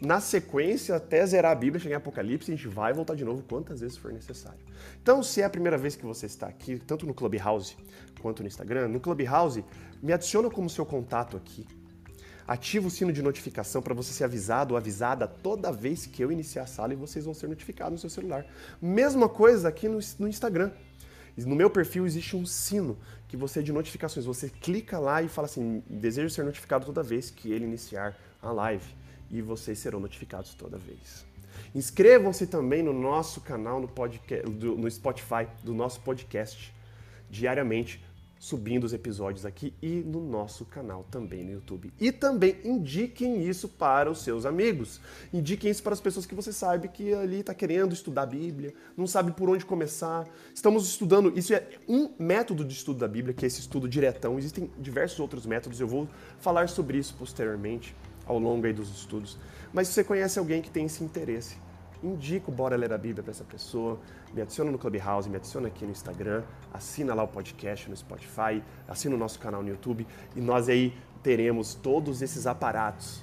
na 0.00 0.20
sequência, 0.20 0.94
até 0.94 1.26
zerar 1.26 1.50
a 1.50 1.54
Bíblia, 1.54 1.80
chegar 1.80 1.96
em 1.96 1.98
Apocalipse, 1.98 2.52
a 2.52 2.54
gente 2.54 2.68
vai 2.68 2.92
voltar 2.92 3.16
de 3.16 3.24
novo 3.24 3.42
quantas 3.42 3.80
vezes 3.80 3.96
for 3.96 4.12
necessário. 4.12 4.60
Então, 5.02 5.22
se 5.22 5.40
é 5.40 5.44
a 5.44 5.50
primeira 5.50 5.76
vez 5.76 5.96
que 5.96 6.06
você 6.06 6.26
está 6.26 6.46
aqui, 6.46 6.78
tanto 6.78 7.04
no 7.04 7.12
Clubhouse 7.12 7.76
quanto 8.20 8.42
no 8.42 8.48
Instagram, 8.48 8.88
no 8.88 9.00
Clubhouse, 9.00 9.64
me 10.00 10.12
adiciona 10.12 10.48
como 10.48 10.70
seu 10.70 10.86
contato 10.86 11.36
aqui. 11.36 11.66
Ativa 12.46 12.86
o 12.86 12.90
sino 12.90 13.12
de 13.12 13.20
notificação 13.20 13.82
para 13.82 13.92
você 13.92 14.12
ser 14.12 14.24
avisado 14.24 14.72
ou 14.72 14.78
avisada 14.78 15.26
toda 15.26 15.72
vez 15.72 16.06
que 16.06 16.22
eu 16.22 16.30
iniciar 16.30 16.62
a 16.62 16.66
sala 16.66 16.92
e 16.92 16.96
vocês 16.96 17.24
vão 17.24 17.34
ser 17.34 17.48
notificados 17.48 17.92
no 17.92 17.98
seu 17.98 18.08
celular. 18.08 18.46
Mesma 18.80 19.28
coisa 19.28 19.68
aqui 19.68 19.88
no, 19.88 19.98
no 20.18 20.28
Instagram. 20.28 20.70
No 21.36 21.54
meu 21.54 21.68
perfil 21.68 22.06
existe 22.06 22.36
um 22.36 22.46
sino 22.46 22.98
que 23.28 23.36
você 23.36 23.60
é 23.60 23.62
de 23.62 23.72
notificações. 23.72 24.24
Você 24.24 24.48
clica 24.48 24.98
lá 24.98 25.22
e 25.22 25.28
fala 25.28 25.46
assim: 25.46 25.82
desejo 25.88 26.30
ser 26.30 26.44
notificado 26.44 26.86
toda 26.86 27.02
vez 27.02 27.30
que 27.30 27.52
ele 27.52 27.64
iniciar 27.64 28.16
a 28.40 28.50
live. 28.50 28.86
E 29.30 29.42
vocês 29.42 29.78
serão 29.78 30.00
notificados 30.00 30.54
toda 30.54 30.78
vez. 30.78 31.26
Inscrevam-se 31.74 32.46
também 32.46 32.82
no 32.82 32.92
nosso 32.92 33.40
canal 33.40 33.80
no, 33.80 33.88
podcast, 33.88 34.48
no 34.48 34.90
Spotify 34.90 35.46
do 35.62 35.74
nosso 35.74 36.00
podcast 36.00 36.74
diariamente 37.30 38.00
subindo 38.38 38.84
os 38.84 38.92
episódios 38.92 39.44
aqui 39.44 39.74
e 39.82 39.96
no 39.96 40.20
nosso 40.20 40.64
canal 40.64 41.04
também 41.10 41.44
no 41.44 41.52
YouTube. 41.52 41.92
E 41.98 42.12
também 42.12 42.56
indiquem 42.64 43.42
isso 43.46 43.68
para 43.68 44.10
os 44.10 44.22
seus 44.22 44.46
amigos. 44.46 45.00
Indiquem 45.32 45.70
isso 45.70 45.82
para 45.82 45.92
as 45.92 46.00
pessoas 46.00 46.24
que 46.24 46.34
você 46.34 46.52
sabe 46.52 46.88
que 46.88 47.12
ali 47.12 47.40
está 47.40 47.52
querendo 47.52 47.92
estudar 47.92 48.22
a 48.22 48.26
Bíblia, 48.26 48.72
não 48.96 49.06
sabe 49.06 49.32
por 49.32 49.50
onde 49.50 49.64
começar. 49.64 50.26
Estamos 50.54 50.86
estudando, 50.86 51.36
isso 51.36 51.52
é 51.52 51.66
um 51.88 52.10
método 52.18 52.64
de 52.64 52.72
estudo 52.72 53.00
da 53.00 53.08
Bíblia, 53.08 53.34
que 53.34 53.44
é 53.44 53.48
esse 53.48 53.60
estudo 53.60 53.88
diretão. 53.88 54.38
Existem 54.38 54.70
diversos 54.78 55.18
outros 55.18 55.44
métodos, 55.44 55.80
eu 55.80 55.88
vou 55.88 56.08
falar 56.38 56.68
sobre 56.68 56.98
isso 56.98 57.14
posteriormente, 57.18 57.94
ao 58.28 58.38
longo 58.38 58.66
aí 58.66 58.72
dos 58.72 58.90
estudos. 58.90 59.38
Mas 59.72 59.88
se 59.88 59.94
você 59.94 60.04
conhece 60.04 60.38
alguém 60.38 60.62
que 60.62 60.70
tem 60.70 60.86
esse 60.86 61.02
interesse, 61.02 61.56
indico 62.02 62.52
Bora 62.52 62.76
Ler 62.76 62.92
a 62.92 62.98
Bíblia 62.98 63.22
para 63.22 63.32
essa 63.32 63.44
pessoa, 63.44 63.98
me 64.32 64.42
adiciona 64.42 64.70
no 64.70 64.78
Clubhouse, 64.78 65.28
me 65.28 65.36
adiciona 65.36 65.68
aqui 65.68 65.84
no 65.84 65.90
Instagram, 65.90 66.44
assina 66.72 67.14
lá 67.14 67.22
o 67.24 67.28
podcast 67.28 67.88
no 67.88 67.96
Spotify, 67.96 68.62
assina 68.86 69.14
o 69.16 69.18
nosso 69.18 69.38
canal 69.38 69.62
no 69.62 69.68
YouTube 69.68 70.06
e 70.36 70.40
nós 70.40 70.68
aí 70.68 70.94
teremos 71.22 71.74
todos 71.74 72.22
esses 72.22 72.46
aparatos 72.46 73.22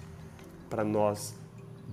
para 0.69 0.83
nós 0.83 1.35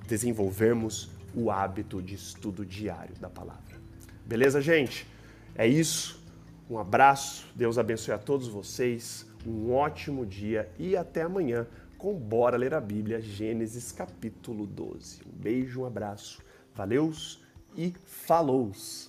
desenvolvermos 0.06 1.10
o 1.34 1.50
hábito 1.50 2.02
de 2.02 2.14
estudo 2.14 2.66
diário 2.66 3.14
da 3.20 3.30
palavra. 3.30 3.80
Beleza, 4.26 4.60
gente? 4.60 5.06
É 5.54 5.66
isso. 5.66 6.20
Um 6.68 6.78
abraço, 6.78 7.46
Deus 7.54 7.76
abençoe 7.78 8.14
a 8.14 8.18
todos 8.18 8.48
vocês, 8.48 9.26
um 9.46 9.72
ótimo 9.72 10.24
dia 10.24 10.70
e 10.78 10.96
até 10.96 11.22
amanhã 11.22 11.66
com 12.02 12.14
Bora 12.14 12.56
Ler 12.56 12.74
a 12.74 12.80
Bíblia, 12.80 13.20
Gênesis 13.20 13.92
capítulo 13.92 14.66
12. 14.66 15.20
Um 15.24 15.38
beijo, 15.38 15.82
um 15.82 15.86
abraço, 15.86 16.42
valeus 16.74 17.40
e 17.76 17.94
falows! 18.04 19.08